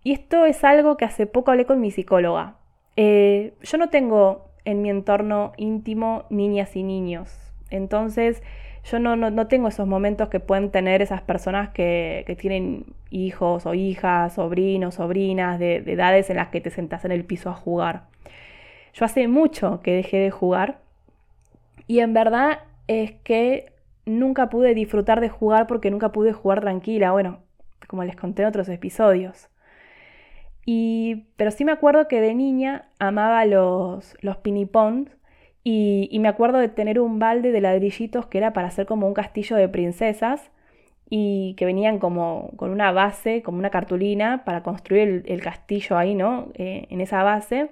Y 0.04 0.12
esto 0.12 0.46
es 0.46 0.66
algo 0.66 0.98
que 0.98 1.06
hace 1.06 1.28
poco 1.28 1.52
hablé 1.52 1.66
con 1.66 1.80
mi 1.80 1.92
psicóloga. 1.92 2.58
Eh, 2.98 3.54
yo 3.62 3.78
no 3.78 3.88
tengo 3.88 4.50
en 4.66 4.82
mi 4.82 4.90
entorno 4.90 5.54
íntimo 5.56 6.26
niñas 6.30 6.76
y 6.76 6.84
niños. 6.84 7.54
Entonces, 7.70 8.44
yo 8.84 9.00
no, 9.00 9.16
no, 9.16 9.48
tengo 9.48 9.70
esos 9.70 9.88
momentos 9.88 10.28
que 10.28 10.42
pueden 10.42 10.72
tener 10.72 11.02
esas 11.02 11.22
personas 11.22 11.70
que, 11.70 12.26
que 12.28 12.36
tienen 12.36 12.88
hijos 13.12 13.66
o 13.66 13.74
hijas, 13.74 14.34
sobrinos, 14.34 14.96
sobrinas, 14.96 15.58
de, 15.58 15.80
de, 15.80 15.94
edades 15.94 16.30
en 16.30 16.36
las 16.36 16.50
que 16.50 16.60
te 16.60 16.70
sentás 16.70 17.06
en 17.06 17.14
el 17.14 17.24
piso 17.24 17.50
a 17.50 17.54
jugar. 17.54 18.08
Yo 18.94 19.06
hace 19.06 19.30
mucho 19.30 19.80
que 19.82 19.94
dejé 19.94 20.18
de 20.18 20.32
jugar 20.32 20.80
y 21.88 22.00
en 22.00 22.14
verdad 22.14 22.60
es 22.88 23.14
que 23.24 23.72
nunca 24.06 24.50
pude 24.50 24.74
disfrutar 24.74 25.22
de 25.22 25.30
jugar 25.30 25.66
porque 25.66 25.92
nunca 25.92 26.12
pude 26.12 26.34
jugar 26.34 26.60
tranquila. 26.60 27.14
Bueno, 27.14 27.47
como 27.88 28.04
les 28.04 28.16
conté 28.16 28.44
en 28.44 28.50
otros 28.50 28.70
episodios. 28.70 29.50
Y, 30.66 31.28
pero 31.38 31.52
sí 31.52 31.64
me 31.64 31.72
acuerdo 31.72 32.08
que 32.08 32.20
de 32.20 32.36
niña 32.36 32.90
amaba 33.00 33.46
los, 33.46 34.16
los 34.22 34.38
pinipons 34.38 35.10
y, 35.70 36.18
me 36.20 36.30
acuerdo 36.30 36.60
de 36.60 36.70
tener 36.70 36.98
un 37.00 37.20
balde 37.20 37.52
de 37.52 37.60
ladrillitos 37.60 38.28
que 38.28 38.38
era 38.38 38.54
para 38.54 38.68
hacer 38.70 38.86
como 38.86 39.06
un 39.06 39.14
castillo 39.14 39.58
de 39.58 39.68
princesas 39.68 40.50
y 41.10 41.56
que 41.58 41.66
venían 41.66 42.00
como 42.00 42.52
con 42.58 42.70
una 42.72 42.94
base, 42.94 43.42
como 43.44 43.60
una 43.60 43.70
cartulina 43.70 44.44
para 44.46 44.64
construir 44.64 45.24
el, 45.28 45.42
castillo 45.42 45.98
ahí, 45.98 46.16
¿no? 46.16 46.52
Eh, 46.56 46.88
en 46.90 47.02
esa 47.02 47.24
base. 47.24 47.72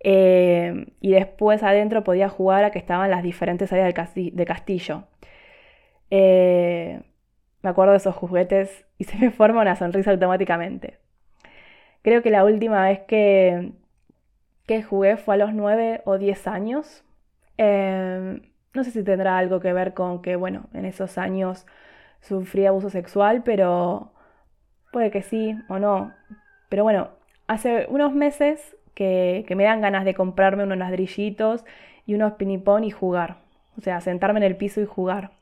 Eh, 0.00 0.86
y 1.00 1.12
después 1.12 1.62
adentro 1.62 2.04
podía 2.04 2.28
jugar 2.28 2.64
a 2.64 2.72
que 2.72 2.78
estaban 2.80 3.10
las 3.10 3.22
diferentes 3.22 3.72
áreas 3.72 4.14
del, 4.14 4.46
castillo. 4.46 5.04
Eh, 6.10 7.02
me 7.62 7.70
acuerdo 7.70 7.92
de 7.92 7.98
esos 7.98 8.14
juguetes 8.14 8.84
y 8.98 9.04
se 9.04 9.18
me 9.18 9.30
forma 9.30 9.62
una 9.62 9.76
sonrisa 9.76 10.10
automáticamente. 10.10 10.98
Creo 12.02 12.22
que 12.22 12.30
la 12.30 12.44
última 12.44 12.82
vez 12.84 13.00
que, 13.00 13.72
que 14.66 14.82
jugué 14.82 15.16
fue 15.16 15.34
a 15.34 15.38
los 15.38 15.54
9 15.54 16.02
o 16.04 16.18
10 16.18 16.46
años. 16.48 17.04
Em, 17.58 18.42
no 18.74 18.84
sé 18.84 18.90
si 18.90 19.04
tendrá 19.04 19.38
algo 19.38 19.60
que 19.60 19.72
ver 19.72 19.94
con 19.94 20.22
que, 20.22 20.36
bueno, 20.36 20.64
en 20.74 20.84
esos 20.84 21.18
años 21.18 21.66
sufrí 22.20 22.66
abuso 22.66 22.90
sexual, 22.90 23.42
pero 23.44 24.12
puede 24.92 25.10
que 25.10 25.22
sí 25.22 25.56
o 25.68 25.78
no. 25.78 26.12
Pero 26.68 26.82
bueno, 26.84 27.10
hace 27.46 27.86
unos 27.88 28.14
meses 28.14 28.76
que, 28.94 29.44
que 29.46 29.56
me 29.56 29.64
dan 29.64 29.80
ganas 29.80 30.04
de 30.04 30.14
comprarme 30.14 30.64
unos 30.64 30.78
ladrillitos 30.78 31.64
y 32.06 32.14
unos 32.14 32.34
pinipón 32.34 32.84
y 32.84 32.90
jugar. 32.90 33.38
O 33.78 33.80
sea, 33.80 34.00
sentarme 34.00 34.40
en 34.40 34.44
el 34.44 34.56
piso 34.56 34.80
y 34.80 34.86
jugar. 34.86 35.32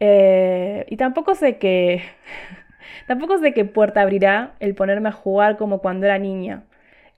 Eh, 0.00 0.86
y 0.88 0.96
tampoco 0.96 1.34
sé 1.34 1.58
qué. 1.58 2.02
tampoco 3.06 3.38
sé 3.38 3.54
qué 3.54 3.64
puerta 3.64 4.00
abrirá 4.02 4.54
el 4.60 4.74
ponerme 4.74 5.10
a 5.10 5.12
jugar 5.12 5.56
como 5.56 5.80
cuando 5.80 6.06
era 6.06 6.18
niña. 6.18 6.64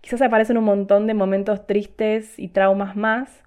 Quizás 0.01 0.23
aparecen 0.23 0.59
un 0.59 0.65
montón 0.65 1.07
de 1.07 1.15
momentos 1.15 1.67
tristes 1.67 2.39
y 2.39 2.49
traumas 2.49 2.97
más. 2.97 3.45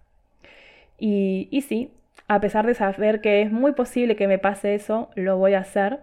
Y, 0.98 1.48
y 1.52 1.62
sí, 1.62 1.92
a 2.28 2.40
pesar 2.42 2.66
de 2.66 2.74
saber 2.74 3.22
que 3.22 3.42
es 3.42 3.52
muy 3.52 3.74
posible 3.74 4.16
que 4.16 4.28
me 4.28 4.40
pase 4.40 4.76
eso, 4.76 5.10
lo 5.16 5.38
voy 5.38 5.54
a 5.54 5.60
hacer. 5.60 6.00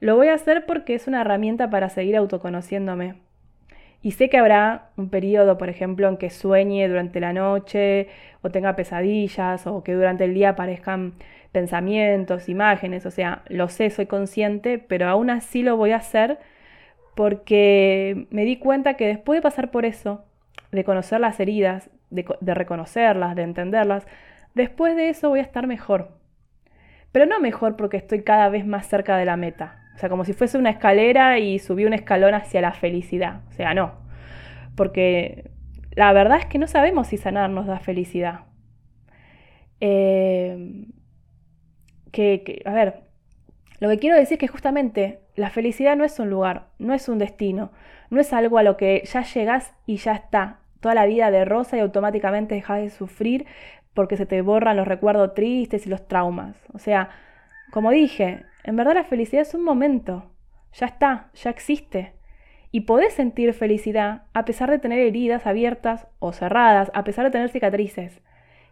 Lo 0.00 0.16
voy 0.16 0.28
a 0.28 0.34
hacer 0.34 0.66
porque 0.66 0.94
es 0.94 1.06
una 1.08 1.22
herramienta 1.22 1.70
para 1.70 1.88
seguir 1.88 2.16
autoconociéndome. 2.16 3.16
Y 4.02 4.12
sé 4.12 4.28
que 4.28 4.36
habrá 4.36 4.90
un 4.96 5.08
periodo, 5.08 5.56
por 5.56 5.70
ejemplo, 5.70 6.08
en 6.08 6.18
que 6.18 6.28
sueñe 6.30 6.86
durante 6.88 7.20
la 7.20 7.32
noche 7.32 8.08
o 8.42 8.50
tenga 8.50 8.76
pesadillas 8.76 9.66
o 9.66 9.82
que 9.82 9.94
durante 9.94 10.24
el 10.24 10.34
día 10.34 10.50
aparezcan 10.50 11.14
pensamientos, 11.54 12.48
imágenes, 12.48 13.06
o 13.06 13.12
sea, 13.12 13.42
lo 13.48 13.68
sé, 13.68 13.88
soy 13.88 14.06
consciente, 14.06 14.78
pero 14.78 15.08
aún 15.08 15.30
así 15.30 15.62
lo 15.62 15.76
voy 15.76 15.92
a 15.92 15.98
hacer 15.98 16.40
porque 17.14 18.26
me 18.30 18.44
di 18.44 18.56
cuenta 18.56 18.94
que 18.94 19.06
después 19.06 19.38
de 19.38 19.42
pasar 19.42 19.70
por 19.70 19.84
eso, 19.84 20.24
de 20.72 20.82
conocer 20.82 21.20
las 21.20 21.38
heridas, 21.38 21.90
de, 22.10 22.54
reconocerlas, 22.54 23.36
de 23.36 23.42
entenderlas, 23.42 24.04
después 24.54 24.96
de 24.96 25.10
eso 25.10 25.28
voy 25.28 25.38
a 25.38 25.42
estar 25.42 25.68
mejor. 25.68 26.18
Pero 27.12 27.24
no 27.26 27.38
mejor 27.38 27.76
porque 27.76 27.98
estoy 27.98 28.24
cada 28.24 28.48
vez 28.48 28.66
más 28.66 28.88
cerca 28.88 29.16
de 29.16 29.24
la 29.24 29.36
meta. 29.36 29.80
O 29.94 29.98
sea, 29.98 30.08
como 30.08 30.24
si 30.24 30.32
fuese 30.32 30.58
una 30.58 30.70
escalera 30.70 31.38
y 31.38 31.60
subí 31.60 31.84
un 31.84 31.92
escalón 31.92 32.34
hacia 32.34 32.60
la 32.60 32.72
felicidad. 32.72 33.42
O 33.48 33.52
sea, 33.52 33.74
no. 33.74 33.94
Porque 34.74 35.52
la 35.92 36.12
verdad 36.12 36.38
es 36.38 36.46
que 36.46 36.58
no 36.58 36.66
sabemos 36.66 37.06
si 37.06 37.16
sanar 37.16 37.48
nos 37.50 37.66
da 37.66 37.78
felicidad. 37.78 38.40
Eh, 39.80 40.88
que, 42.14 42.62
a 42.64 42.72
ver, 42.72 43.02
lo 43.80 43.88
que 43.90 43.98
quiero 43.98 44.16
decir 44.16 44.36
es 44.36 44.40
que 44.40 44.48
justamente 44.48 45.20
la 45.36 45.50
felicidad 45.50 45.96
no 45.96 46.04
es 46.04 46.18
un 46.18 46.30
lugar, 46.30 46.68
no 46.78 46.94
es 46.94 47.08
un 47.08 47.18
destino, 47.18 47.72
no 48.08 48.20
es 48.20 48.32
algo 48.32 48.56
a 48.56 48.62
lo 48.62 48.76
que 48.76 49.02
ya 49.04 49.22
llegas 49.22 49.74
y 49.84 49.96
ya 49.96 50.14
está, 50.14 50.60
toda 50.80 50.94
la 50.94 51.06
vida 51.06 51.30
de 51.30 51.44
rosa 51.44 51.76
y 51.76 51.80
automáticamente 51.80 52.54
dejas 52.54 52.80
de 52.80 52.90
sufrir 52.90 53.46
porque 53.92 54.16
se 54.16 54.26
te 54.26 54.42
borran 54.42 54.76
los 54.76 54.88
recuerdos 54.88 55.34
tristes 55.34 55.86
y 55.86 55.90
los 55.90 56.06
traumas. 56.08 56.56
O 56.72 56.78
sea, 56.78 57.10
como 57.70 57.90
dije, 57.90 58.44
en 58.62 58.76
verdad 58.76 58.94
la 58.94 59.04
felicidad 59.04 59.42
es 59.42 59.54
un 59.54 59.64
momento, 59.64 60.30
ya 60.72 60.86
está, 60.86 61.30
ya 61.34 61.50
existe. 61.50 62.12
Y 62.70 62.82
podés 62.82 63.12
sentir 63.12 63.54
felicidad 63.54 64.22
a 64.32 64.44
pesar 64.44 64.70
de 64.70 64.78
tener 64.78 64.98
heridas 64.98 65.46
abiertas 65.46 66.08
o 66.18 66.32
cerradas, 66.32 66.90
a 66.94 67.04
pesar 67.04 67.24
de 67.24 67.30
tener 67.30 67.48
cicatrices. 67.48 68.20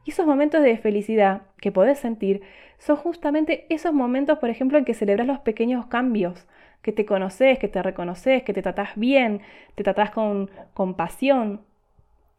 Y 0.05 0.11
esos 0.11 0.27
momentos 0.27 0.63
de 0.63 0.77
felicidad 0.79 1.43
que 1.61 1.73
podés 1.73 1.99
sentir 1.99 2.43
son 2.79 2.97
justamente 2.97 3.67
esos 3.69 3.93
momentos, 3.93 4.39
por 4.39 4.51
ejemplo, 4.51 4.79
en 4.79 4.85
que 4.85 4.95
celebras 4.95 5.27
los 5.27 5.39
pequeños 5.41 5.87
cambios, 5.87 6.47
que 6.83 6.93
te 6.93 7.07
conoces, 7.07 7.59
que 7.59 7.69
te 7.69 7.83
reconoces, 7.83 8.43
que 8.43 8.53
te 8.53 8.63
tratás 8.63 8.91
bien, 8.97 9.43
te 9.77 9.85
tratás 9.85 10.11
con 10.11 10.51
compasión. 10.75 11.61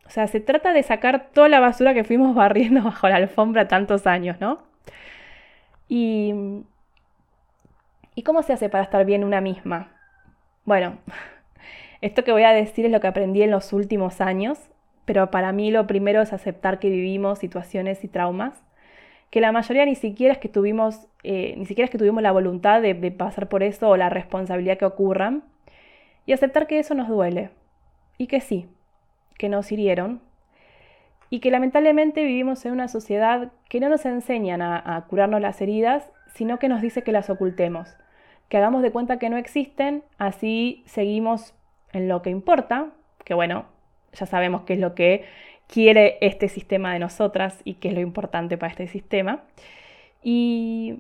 O 0.06 0.10
sea, 0.10 0.28
se 0.28 0.42
trata 0.42 0.74
de 0.74 0.84
sacar 0.84 1.30
toda 1.32 1.48
la 1.48 1.62
basura 1.62 1.94
que 1.94 2.04
fuimos 2.04 2.36
barriendo 2.36 2.84
bajo 2.84 3.08
la 3.08 3.16
alfombra 3.16 3.68
tantos 3.68 4.06
años, 4.06 4.40
¿no? 4.42 4.60
Y, 5.88 6.34
¿Y 8.16 8.24
cómo 8.24 8.44
se 8.44 8.54
hace 8.54 8.70
para 8.70 8.84
estar 8.84 9.06
bien 9.06 9.24
una 9.24 9.42
misma? 9.42 9.92
Bueno, 10.66 10.98
esto 12.02 12.24
que 12.24 12.32
voy 12.34 12.44
a 12.44 12.52
decir 12.52 12.86
es 12.86 12.92
lo 12.92 13.00
que 13.00 13.08
aprendí 13.08 13.42
en 13.44 13.52
los 13.52 13.72
últimos 13.72 14.20
años 14.20 14.60
pero 15.06 15.32
para 15.32 15.52
mí 15.52 15.72
lo 15.72 15.88
primero 15.88 16.22
es 16.22 16.34
aceptar 16.34 16.80
que 16.80 16.90
vivimos 16.90 17.40
situaciones 17.40 18.04
y 18.04 18.08
traumas, 18.08 18.64
que 19.30 19.42
la 19.42 19.52
mayoría 19.52 19.86
ni 19.86 19.96
siquiera 19.96 20.34
es 20.34 20.40
que 20.40 20.48
tuvimos, 20.48 21.08
eh, 21.24 21.56
ni 21.58 21.66
siquiera 21.66 21.86
es 21.86 21.92
que 21.92 21.98
tuvimos 21.98 22.22
la 22.22 22.32
voluntad 22.32 22.82
de, 22.82 22.94
pasar 23.12 23.50
por 23.50 23.64
eso 23.64 23.90
o 23.90 23.98
la 23.98 24.10
responsabilidad 24.10 24.78
que 24.78 24.86
ocurran, 24.86 25.44
y 26.26 26.34
aceptar 26.34 26.68
que 26.68 26.80
eso 26.80 26.94
nos 26.94 27.10
duele, 27.10 27.50
y 28.18 28.28
que 28.28 28.40
sí, 28.42 28.68
que 29.38 29.50
nos 29.50 29.72
hirieron, 29.72 30.22
y 31.30 31.40
que 31.40 31.50
lamentablemente 31.50 32.24
vivimos 32.24 32.64
en 32.66 32.74
una 32.74 32.88
sociedad 32.88 33.52
que 33.68 33.80
no 33.80 33.90
nos 33.90 34.06
enseñan 34.06 34.62
a, 34.62 35.04
curarnos 35.10 35.42
las 35.42 35.60
heridas, 35.62 36.08
sino 36.36 36.60
que 36.60 36.70
nos 36.70 36.82
dice 36.82 37.02
que 37.02 37.12
las 37.12 37.32
ocultemos, 37.32 37.98
que 38.50 38.58
hagamos 38.58 38.84
de 38.84 38.92
cuenta 38.92 39.18
que 39.18 39.32
no 39.32 39.38
existen, 39.38 40.04
así 40.20 40.84
seguimos 40.86 41.56
en 41.92 42.08
lo 42.08 42.22
que 42.22 42.30
importa, 42.30 42.90
que 43.26 43.34
bueno, 43.34 43.66
ya 44.14 44.26
sabemos 44.26 44.64
qué 44.64 44.74
es 44.74 44.80
lo 44.80 44.96
que 44.96 45.26
quiere 45.68 46.18
este 46.22 46.50
sistema 46.50 46.94
de 46.94 47.00
nosotras 47.00 47.60
y 47.64 47.76
qué 47.76 47.90
es 47.90 47.94
lo 47.94 48.02
importante 48.02 48.58
para 48.58 48.72
este 48.72 48.88
sistema. 48.88 49.44
Y, 50.22 51.00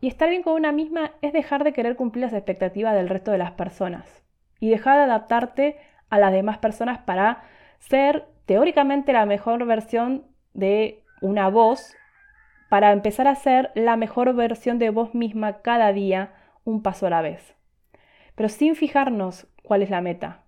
estar 0.00 0.30
bien 0.30 0.42
con 0.42 0.54
una 0.54 0.72
misma 0.72 1.12
es 1.20 1.32
dejar 1.32 1.62
de 1.64 1.72
querer 1.72 1.96
cumplir 1.96 2.24
las 2.24 2.32
expectativas 2.32 2.94
del 2.94 3.08
resto 3.08 3.30
de 3.30 3.38
las 3.38 3.52
personas 3.52 4.22
y 4.58 4.70
dejar 4.70 4.96
de 4.96 5.04
adaptarte 5.04 5.76
a 6.08 6.18
las 6.18 6.32
demás 6.32 6.58
personas 6.58 6.98
para 7.00 7.42
ser 7.80 8.26
teóricamente 8.46 9.12
la 9.12 9.26
mejor 9.26 9.64
versión 9.66 10.24
de 10.54 11.02
una 11.20 11.48
voz, 11.48 11.94
para 12.70 12.92
empezar 12.92 13.28
a 13.28 13.34
ser 13.34 13.70
la 13.74 13.96
mejor 13.96 14.34
versión 14.34 14.78
de 14.78 14.90
vos 14.90 15.14
misma 15.14 15.60
cada 15.60 15.92
día, 15.92 16.32
un 16.64 16.82
paso 16.82 17.06
a 17.06 17.10
la 17.10 17.22
vez. 17.22 17.54
Pero 18.34 18.48
sin 18.48 18.74
fijarnos 18.76 19.46
cuál 19.62 19.82
es 19.82 19.90
la 19.90 20.00
meta. 20.00 20.44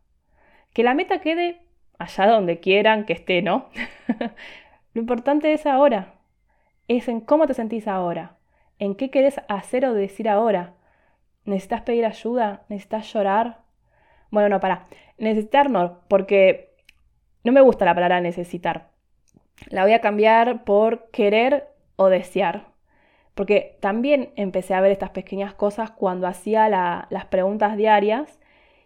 Que 0.72 0.82
la 0.82 0.94
meta 0.94 1.20
quede 1.20 1.61
allá 2.02 2.26
donde 2.26 2.60
quieran 2.60 3.04
que 3.04 3.12
esté, 3.12 3.42
¿no? 3.42 3.68
Lo 4.94 5.00
importante 5.00 5.52
es 5.52 5.66
ahora, 5.66 6.14
es 6.88 7.08
en 7.08 7.20
cómo 7.20 7.46
te 7.46 7.54
sentís 7.54 7.88
ahora, 7.88 8.36
en 8.78 8.94
qué 8.94 9.10
querés 9.10 9.40
hacer 9.48 9.86
o 9.86 9.94
decir 9.94 10.28
ahora. 10.28 10.74
¿Necesitas 11.44 11.82
pedir 11.82 12.04
ayuda? 12.04 12.62
¿Necesitas 12.68 13.12
llorar? 13.12 13.62
Bueno, 14.30 14.48
no, 14.48 14.60
para. 14.60 14.86
Necesitar 15.18 15.70
no, 15.70 16.00
porque 16.08 16.74
no 17.44 17.52
me 17.52 17.60
gusta 17.60 17.84
la 17.84 17.94
palabra 17.94 18.20
necesitar. 18.20 18.90
La 19.68 19.82
voy 19.82 19.92
a 19.92 20.00
cambiar 20.00 20.64
por 20.64 21.10
querer 21.10 21.68
o 21.96 22.08
desear. 22.08 22.66
Porque 23.34 23.78
también 23.80 24.32
empecé 24.36 24.74
a 24.74 24.80
ver 24.80 24.92
estas 24.92 25.10
pequeñas 25.10 25.54
cosas 25.54 25.90
cuando 25.90 26.26
hacía 26.26 26.68
las 26.68 27.24
preguntas 27.26 27.76
diarias 27.76 28.38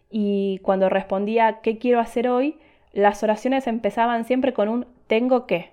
y 0.08 0.60
cuando 0.62 0.88
respondía 0.88 1.60
¿qué 1.62 1.78
quiero 1.78 2.00
hacer 2.00 2.28
hoy? 2.28 2.58
Las 2.96 3.22
oraciones 3.22 3.66
empezaban 3.66 4.24
siempre 4.24 4.54
con 4.54 4.68
un 4.68 4.86
tengo 5.06 5.46
que. 5.46 5.72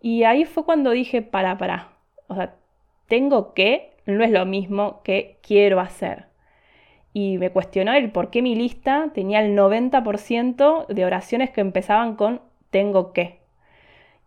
Y 0.00 0.24
ahí 0.24 0.46
fue 0.46 0.64
cuando 0.64 0.90
dije, 0.90 1.20
para, 1.20 1.58
para. 1.58 1.92
O 2.28 2.34
sea, 2.34 2.54
tengo 3.08 3.52
que 3.52 3.92
no 4.06 4.24
es 4.24 4.30
lo 4.30 4.46
mismo 4.46 5.02
que 5.02 5.36
quiero 5.42 5.80
hacer. 5.80 6.26
Y 7.12 7.36
me 7.38 7.50
cuestionó 7.50 7.92
el 7.92 8.10
por 8.10 8.30
qué 8.30 8.40
mi 8.40 8.54
lista 8.54 9.10
tenía 9.12 9.44
el 9.44 9.54
90% 9.56 10.86
de 10.86 11.04
oraciones 11.04 11.50
que 11.50 11.60
empezaban 11.60 12.16
con 12.16 12.40
tengo 12.70 13.12
que. 13.12 13.40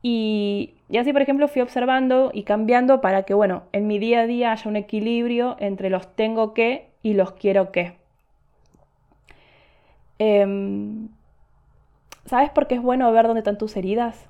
Y, 0.04 0.76
y, 0.90 0.98
así, 0.98 1.14
por 1.14 1.22
ejemplo, 1.22 1.48
fui 1.48 1.62
observando 1.62 2.30
y 2.34 2.44
cambiando 2.44 3.02
para 3.02 3.24
que, 3.24 3.34
bueno, 3.34 3.64
en 3.72 3.88
mi 3.88 3.98
día 4.00 4.22
a 4.22 4.28
día 4.28 4.52
haya 4.52 4.70
un 4.70 4.76
equilibrio 4.76 5.56
entre 5.60 5.90
los 5.90 6.16
tengo 6.16 6.54
que 6.54 6.90
y 7.02 7.14
los 7.16 7.32
quiero 7.32 7.72
que. 7.72 7.94
Eh, 10.20 11.08
¿Sabes 12.26 12.50
por 12.52 12.68
qué 12.68 12.76
es 12.76 12.82
bueno 12.82 13.12
ver 13.12 13.26
dónde 13.26 13.40
están 13.40 13.58
tus 13.58 13.76
heridas? 13.76 14.28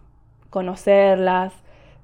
Conocerlas, 0.50 1.54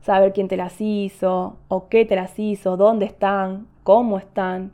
saber 0.01 0.33
quién 0.33 0.47
te 0.47 0.57
las 0.57 0.79
hizo, 0.79 1.57
o 1.67 1.89
qué 1.89 2.05
te 2.05 2.15
las 2.15 2.37
hizo, 2.37 2.77
dónde 2.77 3.05
están, 3.05 3.67
cómo 3.83 4.17
están. 4.17 4.71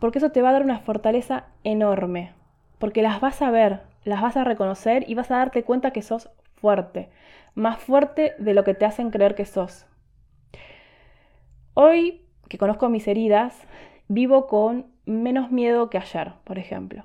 Porque 0.00 0.18
eso 0.18 0.30
te 0.30 0.42
va 0.42 0.50
a 0.50 0.52
dar 0.52 0.64
una 0.64 0.80
fortaleza 0.80 1.44
enorme. 1.62 2.32
Porque 2.78 3.02
las 3.02 3.20
vas 3.20 3.42
a 3.42 3.50
ver, 3.52 3.82
las 4.04 4.20
vas 4.20 4.36
a 4.36 4.44
reconocer 4.44 5.08
y 5.08 5.14
vas 5.14 5.30
a 5.30 5.36
darte 5.36 5.62
cuenta 5.62 5.92
que 5.92 6.02
sos 6.02 6.30
fuerte. 6.56 7.08
Más 7.54 7.78
fuerte 7.78 8.34
de 8.38 8.54
lo 8.54 8.64
que 8.64 8.74
te 8.74 8.84
hacen 8.84 9.10
creer 9.10 9.36
que 9.36 9.44
sos. 9.44 9.86
Hoy, 11.74 12.26
que 12.48 12.58
conozco 12.58 12.88
mis 12.88 13.06
heridas, 13.06 13.56
vivo 14.08 14.48
con 14.48 14.86
menos 15.06 15.52
miedo 15.52 15.90
que 15.90 15.98
ayer, 15.98 16.32
por 16.42 16.58
ejemplo. 16.58 17.04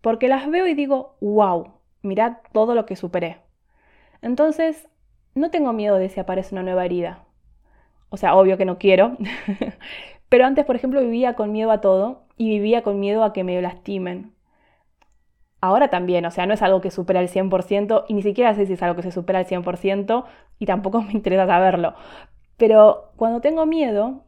Porque 0.00 0.28
las 0.28 0.48
veo 0.50 0.66
y 0.66 0.74
digo, 0.74 1.16
wow, 1.20 1.75
mirad 2.06 2.38
todo 2.52 2.74
lo 2.74 2.86
que 2.86 2.96
superé. 2.96 3.38
Entonces, 4.22 4.88
no 5.34 5.50
tengo 5.50 5.72
miedo 5.72 5.96
de 5.96 6.08
si 6.08 6.20
aparece 6.20 6.54
una 6.54 6.62
nueva 6.62 6.84
herida. 6.84 7.24
O 8.08 8.16
sea, 8.16 8.34
obvio 8.34 8.56
que 8.56 8.64
no 8.64 8.78
quiero. 8.78 9.16
Pero 10.28 10.46
antes, 10.46 10.64
por 10.64 10.76
ejemplo, 10.76 11.00
vivía 11.00 11.34
con 11.34 11.52
miedo 11.52 11.70
a 11.70 11.80
todo 11.80 12.24
y 12.36 12.50
vivía 12.50 12.82
con 12.82 12.98
miedo 13.00 13.24
a 13.24 13.32
que 13.32 13.44
me 13.44 13.60
lastimen. 13.60 14.32
Ahora 15.60 15.88
también, 15.88 16.24
o 16.26 16.30
sea, 16.30 16.46
no 16.46 16.54
es 16.54 16.62
algo 16.62 16.80
que 16.80 16.90
supera 16.90 17.20
el 17.20 17.28
100% 17.28 18.04
y 18.08 18.14
ni 18.14 18.22
siquiera 18.22 18.54
sé 18.54 18.66
si 18.66 18.74
es 18.74 18.82
algo 18.82 18.96
que 18.96 19.02
se 19.02 19.12
supera 19.12 19.40
al 19.40 19.46
100% 19.46 20.24
y 20.58 20.66
tampoco 20.66 21.02
me 21.02 21.12
interesa 21.12 21.46
saberlo. 21.46 21.94
Pero 22.56 23.12
cuando 23.16 23.40
tengo 23.40 23.66
miedo, 23.66 24.24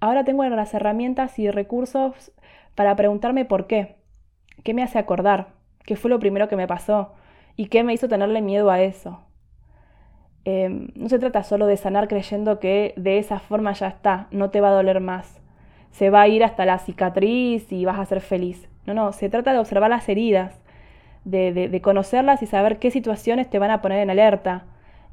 ahora 0.00 0.24
tengo 0.24 0.44
las 0.44 0.74
herramientas 0.74 1.38
y 1.38 1.50
recursos 1.50 2.32
para 2.74 2.96
preguntarme 2.96 3.44
por 3.44 3.66
qué. 3.66 3.96
¿Qué 4.64 4.74
me 4.74 4.82
hace 4.82 4.98
acordar? 4.98 5.59
Qué 5.90 5.96
fue 5.96 6.08
lo 6.08 6.20
primero 6.20 6.46
que 6.46 6.54
me 6.54 6.68
pasó 6.68 7.14
y 7.56 7.66
qué 7.66 7.82
me 7.82 7.92
hizo 7.92 8.08
tenerle 8.08 8.42
miedo 8.42 8.70
a 8.70 8.80
eso. 8.80 9.18
Em, 10.44 10.90
no 10.94 11.08
se 11.08 11.18
trata 11.18 11.42
solo 11.42 11.66
de 11.66 11.76
sanar 11.76 12.06
creyendo 12.06 12.60
que 12.60 12.94
de 12.96 13.18
esa 13.18 13.40
forma 13.40 13.72
ya 13.72 13.88
está, 13.88 14.28
no 14.30 14.50
te 14.50 14.60
va 14.60 14.68
a 14.68 14.72
doler 14.72 15.00
más. 15.00 15.40
Se 15.90 16.08
va 16.08 16.20
a 16.20 16.28
ir 16.28 16.44
hasta 16.44 16.64
la 16.64 16.78
cicatriz 16.78 17.72
y 17.72 17.84
vas 17.86 17.98
a 17.98 18.06
ser 18.06 18.20
feliz. 18.20 18.68
No, 18.86 18.94
no, 18.94 19.10
se 19.10 19.28
trata 19.28 19.52
de 19.52 19.58
observar 19.58 19.90
las 19.90 20.08
heridas, 20.08 20.60
de, 21.24 21.80
conocerlas 21.82 22.40
y 22.40 22.46
saber 22.46 22.78
qué 22.78 22.92
situaciones 22.92 23.50
te 23.50 23.58
van 23.58 23.72
a 23.72 23.82
poner 23.82 23.98
en 23.98 24.10
alerta, 24.10 24.66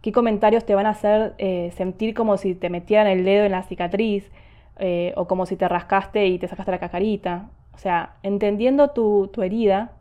qué 0.04 0.12
comentarios 0.12 0.64
te 0.64 0.76
van 0.76 0.86
a 0.86 0.92
hacer 0.92 1.34
eh, 1.40 1.72
sentir 1.76 2.14
como 2.14 2.38
si 2.38 2.54
te 2.54 2.70
metieran 2.70 3.08
el 3.08 3.26
dedo 3.26 3.46
en 3.46 3.54
la 3.54 3.64
cicatriz 3.64 4.30
eh, 4.78 5.12
o 5.16 5.26
como 5.28 5.48
si 5.48 5.56
te 5.56 5.68
rascaste 5.68 6.28
y 6.28 6.38
te 6.38 6.48
sacaste 6.48 6.70
la 6.70 6.78
cacarita. 6.78 7.50
O 7.74 7.80
sea, 7.80 8.14
entendiendo 8.22 8.92
tu, 8.92 9.30
tu 9.34 9.42
herida, 9.42 9.97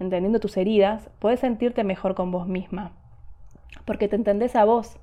entendiendo 0.00 0.40
tus 0.40 0.56
heridas, 0.56 1.08
puedes 1.18 1.40
sentirte 1.40 1.84
mejor 1.84 2.14
con 2.14 2.30
vos 2.30 2.46
misma. 2.46 2.92
Porque 3.84 4.08
te 4.08 4.16
entendés 4.16 4.56
a 4.56 4.64
vos. 4.64 4.96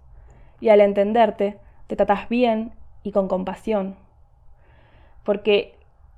Y 0.60 0.70
al 0.70 0.82
entenderte, 0.82 1.58
te 1.88 1.96
tratas 1.96 2.30
bien 2.30 2.72
y 3.04 3.12
con 3.12 3.28
compasión. 3.28 3.96
Porque 5.24 5.76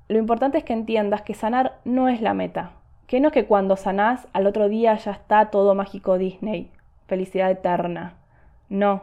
lo 0.08 0.18
importante 0.18 0.58
es 0.58 0.64
que 0.64 0.72
entiendas 0.72 1.22
que 1.22 1.34
sanar 1.34 1.78
no 1.84 2.08
es 2.08 2.20
la 2.20 2.34
meta. 2.34 2.72
Que 3.06 3.20
no 3.20 3.28
es 3.28 3.34
que 3.34 3.46
cuando 3.46 3.76
sanás 3.76 4.28
al 4.32 4.46
otro 4.46 4.68
día 4.68 4.94
ya 4.96 5.12
está 5.12 5.50
todo 5.50 5.74
mágico 5.74 6.18
Disney, 6.18 6.70
felicidad 7.06 7.50
eterna. 7.50 8.14
No. 8.68 9.02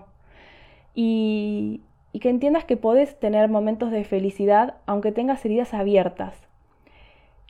Y, 0.93 1.81
y 2.11 2.19
que 2.19 2.29
entiendas 2.29 2.65
que 2.65 2.77
podés 2.77 3.19
tener 3.19 3.49
momentos 3.49 3.91
de 3.91 4.03
felicidad 4.03 4.75
aunque 4.85 5.11
tengas 5.11 5.43
heridas 5.45 5.73
abiertas. 5.73 6.35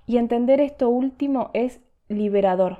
Y 0.05 0.17
entender 0.17 0.59
esto 0.59 0.89
último 0.89 1.51
es 1.53 1.79
liberador. 2.11 2.79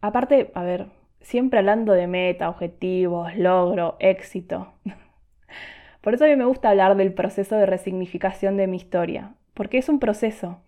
Aparte, 0.00 0.50
a 0.54 0.62
ver, 0.62 0.88
siempre 1.20 1.58
hablando 1.58 1.92
de 1.92 2.06
meta, 2.06 2.48
objetivos, 2.48 3.36
logro, 3.36 3.96
éxito. 4.00 4.72
Por 6.00 6.14
eso 6.14 6.24
a 6.24 6.28
mí 6.28 6.36
me 6.36 6.46
gusta 6.46 6.70
hablar 6.70 6.96
del 6.96 7.12
proceso 7.12 7.56
de 7.56 7.66
resignificación 7.66 8.56
de 8.56 8.66
mi 8.66 8.78
historia, 8.78 9.34
porque 9.54 9.78
es 9.78 9.88
un 9.88 9.98
proceso. 9.98 10.60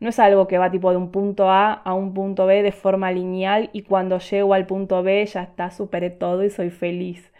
No 0.00 0.10
es 0.10 0.18
algo 0.18 0.46
que 0.46 0.58
va 0.58 0.70
tipo 0.70 0.90
de 0.90 0.96
un 0.96 1.10
punto 1.10 1.50
A 1.50 1.72
a 1.72 1.94
un 1.94 2.12
punto 2.12 2.46
B 2.46 2.62
de 2.62 2.72
forma 2.72 3.12
lineal 3.12 3.70
y 3.72 3.82
cuando 3.82 4.18
llego 4.18 4.54
al 4.54 4.66
punto 4.66 5.02
B 5.02 5.24
ya 5.24 5.42
está, 5.42 5.70
superé 5.70 6.10
todo 6.10 6.44
y 6.44 6.50
soy 6.50 6.70
feliz. 6.70 7.32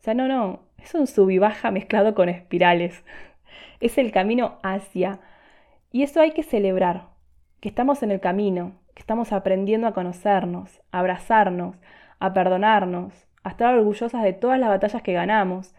O 0.00 0.04
sea, 0.04 0.14
no, 0.14 0.26
no, 0.26 0.60
es 0.82 0.94
un 0.94 1.06
sub 1.06 1.30
y 1.30 1.38
baja 1.38 1.70
mezclado 1.70 2.14
con 2.14 2.28
espirales. 2.28 3.04
Es 3.80 3.98
el 3.98 4.12
camino 4.12 4.60
hacia. 4.62 5.18
Y 5.90 6.04
eso 6.04 6.20
hay 6.20 6.32
que 6.32 6.44
celebrar, 6.44 7.08
que 7.60 7.68
estamos 7.68 8.04
en 8.04 8.12
el 8.12 8.20
camino, 8.20 8.74
que 8.94 9.00
estamos 9.00 9.32
aprendiendo 9.32 9.86
a 9.86 9.94
conocernos, 9.94 10.80
a 10.92 11.00
abrazarnos, 11.00 11.76
a 12.18 12.32
perdonarnos, 12.32 13.26
a 13.42 13.50
estar 13.50 13.74
orgullosas 13.74 14.22
de 14.22 14.32
todas 14.32 14.58
las 14.58 14.68
batallas 14.68 15.02
que 15.02 15.12
ganamos, 15.12 15.74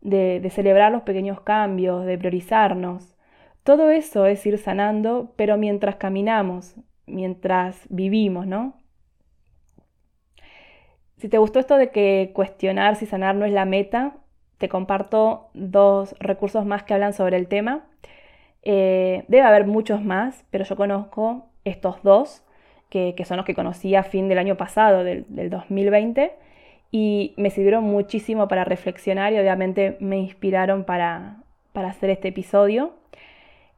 de, 0.00 0.48
celebrar 0.50 0.92
los 0.92 1.02
pequeños 1.02 1.40
cambios, 1.40 2.04
de 2.04 2.18
priorizarnos. 2.18 3.16
Todo 3.62 3.90
eso 3.90 4.26
es 4.26 4.44
ir 4.46 4.58
sanando, 4.58 5.32
pero 5.36 5.56
mientras 5.56 5.96
caminamos, 5.96 6.74
mientras 7.06 7.86
vivimos, 7.88 8.46
¿no? 8.46 8.74
Si 11.18 11.28
te 11.28 11.38
gustó 11.38 11.60
esto 11.60 11.76
de 11.76 11.90
que 11.90 12.32
cuestionar 12.34 12.96
si 12.96 13.06
sanar 13.06 13.36
no 13.36 13.44
es 13.44 13.52
la 13.52 13.64
meta, 13.64 14.16
te 14.58 14.68
comparto 14.68 15.50
dos 15.54 16.16
recursos 16.18 16.66
más 16.66 16.82
que 16.82 16.94
hablan 16.94 17.12
sobre 17.12 17.36
el 17.36 17.46
tema. 17.46 17.86
Eh, 18.62 19.24
debe 19.28 19.42
haber 19.42 19.66
muchos 19.66 20.02
más, 20.02 20.44
pero 20.50 20.64
yo 20.64 20.76
conozco 20.76 21.51
estos 21.64 22.02
dos, 22.02 22.42
que, 22.92 23.14
son 23.24 23.38
los 23.38 23.46
que 23.46 23.54
conocí 23.54 23.94
a 23.94 24.02
fin 24.02 24.28
del 24.28 24.38
año 24.38 24.56
pasado, 24.56 25.02
del, 25.02 25.24
2020, 25.28 26.32
y 26.90 27.32
me 27.38 27.48
sirvieron 27.48 27.84
muchísimo 27.84 28.48
para 28.48 28.64
reflexionar 28.64 29.32
y 29.32 29.38
obviamente 29.38 29.96
me 30.00 30.18
inspiraron 30.18 30.84
para, 30.84 31.38
hacer 31.74 32.10
este 32.10 32.28
episodio. 32.28 32.92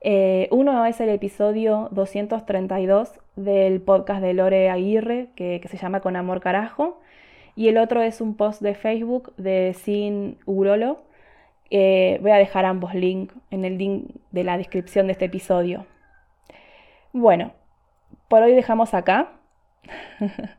Eh, 0.00 0.48
uno 0.50 0.84
es 0.84 1.00
el 1.00 1.10
episodio 1.10 1.88
232 1.92 3.12
del 3.36 3.80
podcast 3.80 4.20
de 4.20 4.34
Lore 4.34 4.68
Aguirre, 4.68 5.28
que, 5.36 5.60
se 5.68 5.76
llama 5.76 6.00
Con 6.00 6.16
Amor 6.16 6.40
Carajo, 6.40 7.00
y 7.54 7.68
el 7.68 7.78
otro 7.78 8.02
es 8.02 8.20
un 8.20 8.34
post 8.34 8.62
de 8.62 8.74
Facebook 8.74 9.32
de 9.36 9.74
Sin 9.74 10.38
Urolo. 10.44 11.02
Eh, 11.70 12.18
voy 12.20 12.32
a 12.32 12.36
dejar 12.36 12.64
ambos 12.64 12.94
links 12.94 13.32
en 13.52 13.64
el 13.64 13.78
link 13.78 14.10
de 14.32 14.42
la 14.42 14.58
descripción 14.58 15.06
de 15.06 15.12
este 15.12 15.26
episodio. 15.26 15.86
Bueno, 17.12 17.52
por 18.34 18.42
hoy 18.42 18.52
dejamos 18.52 18.94
acá. 18.94 19.28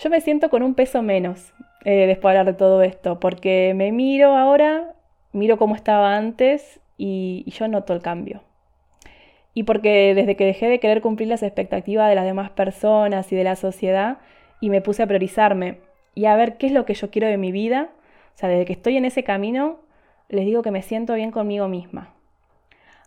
Yo 0.00 0.10
me 0.10 0.20
siento 0.20 0.50
con 0.50 0.64
un 0.64 0.74
peso 0.74 1.00
menos 1.00 1.52
eh, 1.84 2.08
después 2.08 2.34
de 2.34 2.40
hablar 2.40 2.54
de 2.54 2.58
todo 2.58 2.82
esto, 2.82 3.20
porque 3.20 3.72
me 3.76 3.92
miro 3.92 4.36
ahora, 4.36 4.96
miro 5.30 5.58
cómo 5.58 5.76
estaba 5.76 6.16
antes 6.16 6.80
y, 6.96 7.44
y 7.46 7.52
yo 7.52 7.68
noto 7.68 7.92
el 7.92 8.02
cambio. 8.02 8.42
Y 9.54 9.62
porque 9.62 10.12
desde 10.16 10.34
que 10.34 10.44
dejé 10.44 10.66
de 10.66 10.80
querer 10.80 11.00
cumplir 11.00 11.28
las 11.28 11.44
expectativas 11.44 12.08
de 12.08 12.16
las 12.16 12.24
demás 12.24 12.50
personas 12.50 13.30
y 13.30 13.36
de 13.36 13.44
la 13.44 13.54
sociedad 13.54 14.18
y 14.60 14.68
me 14.68 14.80
puse 14.80 15.04
a 15.04 15.06
priorizarme 15.06 15.78
y 16.16 16.24
a 16.24 16.34
ver 16.34 16.56
qué 16.56 16.66
es 16.66 16.72
lo 16.72 16.84
que 16.84 16.94
yo 16.94 17.12
quiero 17.12 17.28
de 17.28 17.36
mi 17.36 17.52
vida, 17.52 17.90
o 18.34 18.38
sea, 18.38 18.48
desde 18.48 18.64
que 18.64 18.72
estoy 18.72 18.96
en 18.96 19.04
ese 19.04 19.22
camino, 19.22 19.78
les 20.28 20.46
digo 20.46 20.62
que 20.62 20.72
me 20.72 20.82
siento 20.82 21.14
bien 21.14 21.30
conmigo 21.30 21.68
misma. 21.68 22.12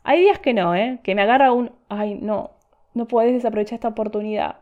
Hay 0.05 0.21
días 0.21 0.39
que 0.39 0.53
no, 0.53 0.75
¿eh? 0.75 0.99
Que 1.03 1.13
me 1.13 1.23
agarra 1.23 1.51
un, 1.51 1.73
ay, 1.89 2.15
no, 2.15 2.51
no 2.93 3.07
puedes 3.07 3.33
desaprovechar 3.33 3.75
esta 3.75 3.89
oportunidad, 3.89 4.57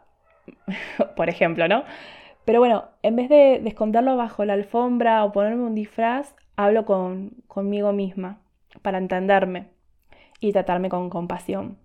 por 1.16 1.30
ejemplo, 1.30 1.68
¿no? 1.68 1.84
Pero 2.46 2.60
bueno, 2.60 2.86
en 3.04 3.16
vez 3.16 3.30
de, 3.30 3.56
esconderlo 3.68 4.18
bajo 4.18 4.46
la 4.46 4.54
alfombra 4.54 5.24
o 5.24 5.32
ponerme 5.32 5.64
un 5.64 5.76
disfraz, 5.76 6.36
hablo 6.56 6.86
con, 6.86 7.32
conmigo 7.48 7.94
misma 7.94 8.40
para 8.82 8.98
entenderme 8.98 9.68
y 10.40 10.52
tratarme 10.52 10.90
con 10.90 11.10
compasión. 11.10 11.78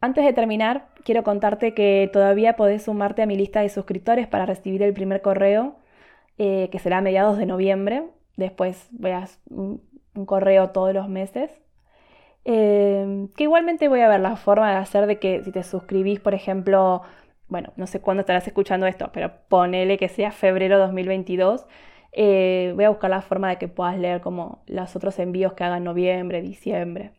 Antes 0.00 0.24
de 0.24 0.32
terminar, 0.32 0.88
quiero 1.04 1.22
contarte 1.22 1.74
que 1.74 2.08
todavía 2.12 2.56
podés 2.56 2.84
sumarte 2.84 3.22
a 3.22 3.26
mi 3.26 3.36
lista 3.36 3.60
de 3.60 3.68
suscriptores 3.68 4.26
para 4.26 4.46
recibir 4.46 4.82
el 4.82 4.94
primer 4.94 5.20
correo, 5.20 5.76
eh, 6.38 6.70
que 6.72 6.78
será 6.78 6.98
a 6.98 7.02
mediados 7.02 7.36
de 7.36 7.44
noviembre. 7.44 8.04
Después 8.36 8.88
voy 8.92 9.10
a 9.10 9.28
un 9.50 9.82
correo 10.24 10.70
todos 10.70 10.94
los 10.94 11.08
meses 11.08 11.50
Em, 12.44 13.28
que 13.28 13.44
igualmente 13.44 13.88
voy 13.88 14.00
a 14.00 14.08
ver 14.08 14.20
la 14.20 14.36
forma 14.36 14.70
de 14.70 14.76
hacer 14.76 15.06
de 15.06 15.18
que 15.18 15.42
si 15.44 15.52
te 15.52 15.62
suscribís, 15.62 16.20
por 16.20 16.34
ejemplo, 16.34 17.02
bueno, 17.48 17.72
no 17.76 17.86
sé 17.86 18.00
cuándo 18.00 18.22
estarás 18.22 18.46
escuchando 18.46 18.86
esto, 18.86 19.10
pero 19.12 19.32
ponele 19.48 19.98
que 19.98 20.08
sea 20.08 20.32
febrero 20.32 20.78
2022. 20.78 21.66
Eh, 22.12 22.72
voy 22.74 22.84
a 22.84 22.90
buscar 22.90 23.10
la 23.10 23.22
forma 23.22 23.50
de 23.50 23.56
que 23.58 23.68
puedas 23.68 23.98
leer 23.98 24.20
como 24.20 24.62
los 24.66 24.96
otros 24.96 25.18
envíos 25.18 25.52
que 25.54 25.64
hagan 25.64 25.84
noviembre, 25.84 26.42
diciembre. 26.42 27.12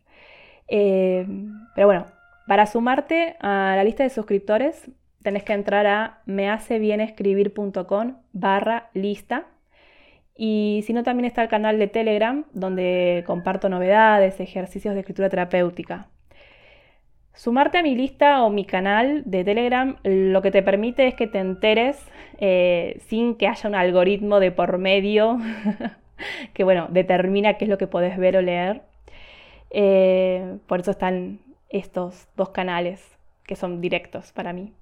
Em, 0.67 1.53
pero 1.75 1.87
bueno, 1.87 2.05
para 2.47 2.65
sumarte 2.65 3.35
a 3.41 3.73
la 3.75 3.83
lista 3.83 4.03
de 4.03 4.09
suscriptores, 4.09 4.89
tenés 5.21 5.43
que 5.43 5.53
entrar 5.53 5.85
a 5.87 6.21
mehacebienescribir.com 6.25 8.17
barra 8.33 8.89
lista 8.93 9.45
y 10.43 10.81
si 10.87 10.93
no, 10.93 11.03
también 11.03 11.25
está 11.25 11.43
el 11.43 11.49
canal 11.49 11.77
de 11.77 11.87
Telegram, 11.87 12.45
donde 12.51 13.23
comparto 13.27 13.69
novedades, 13.69 14.39
ejercicios 14.39 14.95
de 14.95 15.01
escritura 15.01 15.29
terapéutica. 15.29 16.07
Sumarte 17.35 17.77
a 17.77 17.83
mi 17.83 17.93
lista 17.93 18.41
o 18.41 18.49
mi 18.49 18.65
canal 18.65 19.21
de 19.27 19.43
Telegram 19.43 19.97
lo 20.03 20.41
que 20.41 20.49
te 20.49 20.63
permite 20.63 21.05
es 21.05 21.13
que 21.13 21.27
te 21.27 21.37
enteres 21.37 22.03
eh, 22.39 22.99
sin 23.05 23.35
que 23.35 23.47
haya 23.47 23.69
un 23.69 23.75
algoritmo 23.75 24.39
de 24.39 24.51
por 24.51 24.79
medio 24.79 25.37
que, 26.55 26.63
bueno, 26.63 26.87
determina 26.89 27.53
qué 27.59 27.65
es 27.65 27.69
lo 27.69 27.77
que 27.77 27.85
podés 27.85 28.17
ver 28.17 28.35
o 28.35 28.41
leer. 28.41 28.81
Eh, 29.69 30.57
por 30.65 30.79
eso 30.79 30.89
están 30.89 31.37
estos 31.69 32.29
dos 32.35 32.49
canales 32.49 33.15
que 33.45 33.55
son 33.55 33.79
directos 33.79 34.31
para 34.31 34.53
mí. 34.53 34.73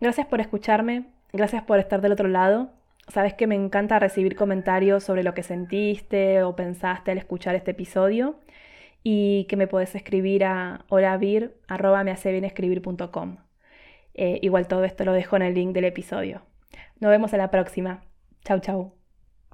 Gracias 0.00 0.28
por 0.28 0.40
escucharme, 0.40 1.06
gracias 1.32 1.64
por 1.64 1.80
estar 1.80 2.00
del 2.00 2.12
otro 2.12 2.28
lado. 2.28 2.77
Sabes 3.08 3.34
que 3.34 3.46
me 3.46 3.54
encanta 3.54 3.98
recibir 3.98 4.36
comentarios 4.36 5.02
sobre 5.02 5.22
lo 5.22 5.34
que 5.34 5.42
sentiste 5.42 6.42
o 6.42 6.54
pensaste 6.54 7.10
al 7.10 7.18
escuchar 7.18 7.54
este 7.54 7.70
episodio 7.70 8.38
y 9.02 9.46
que 9.48 9.56
me 9.56 9.66
puedes 9.66 9.94
escribir 9.94 10.44
a 10.44 10.84
holavir.com. 10.88 11.56
Eh, 14.14 14.38
igual 14.42 14.68
todo 14.68 14.84
esto 14.84 15.04
lo 15.04 15.12
dejo 15.12 15.36
en 15.36 15.42
el 15.42 15.54
link 15.54 15.72
del 15.72 15.84
episodio. 15.84 16.42
Nos 17.00 17.10
vemos 17.10 17.32
en 17.32 17.38
la 17.38 17.50
próxima. 17.50 18.02
Chau, 18.44 18.60
chau. 18.60 18.97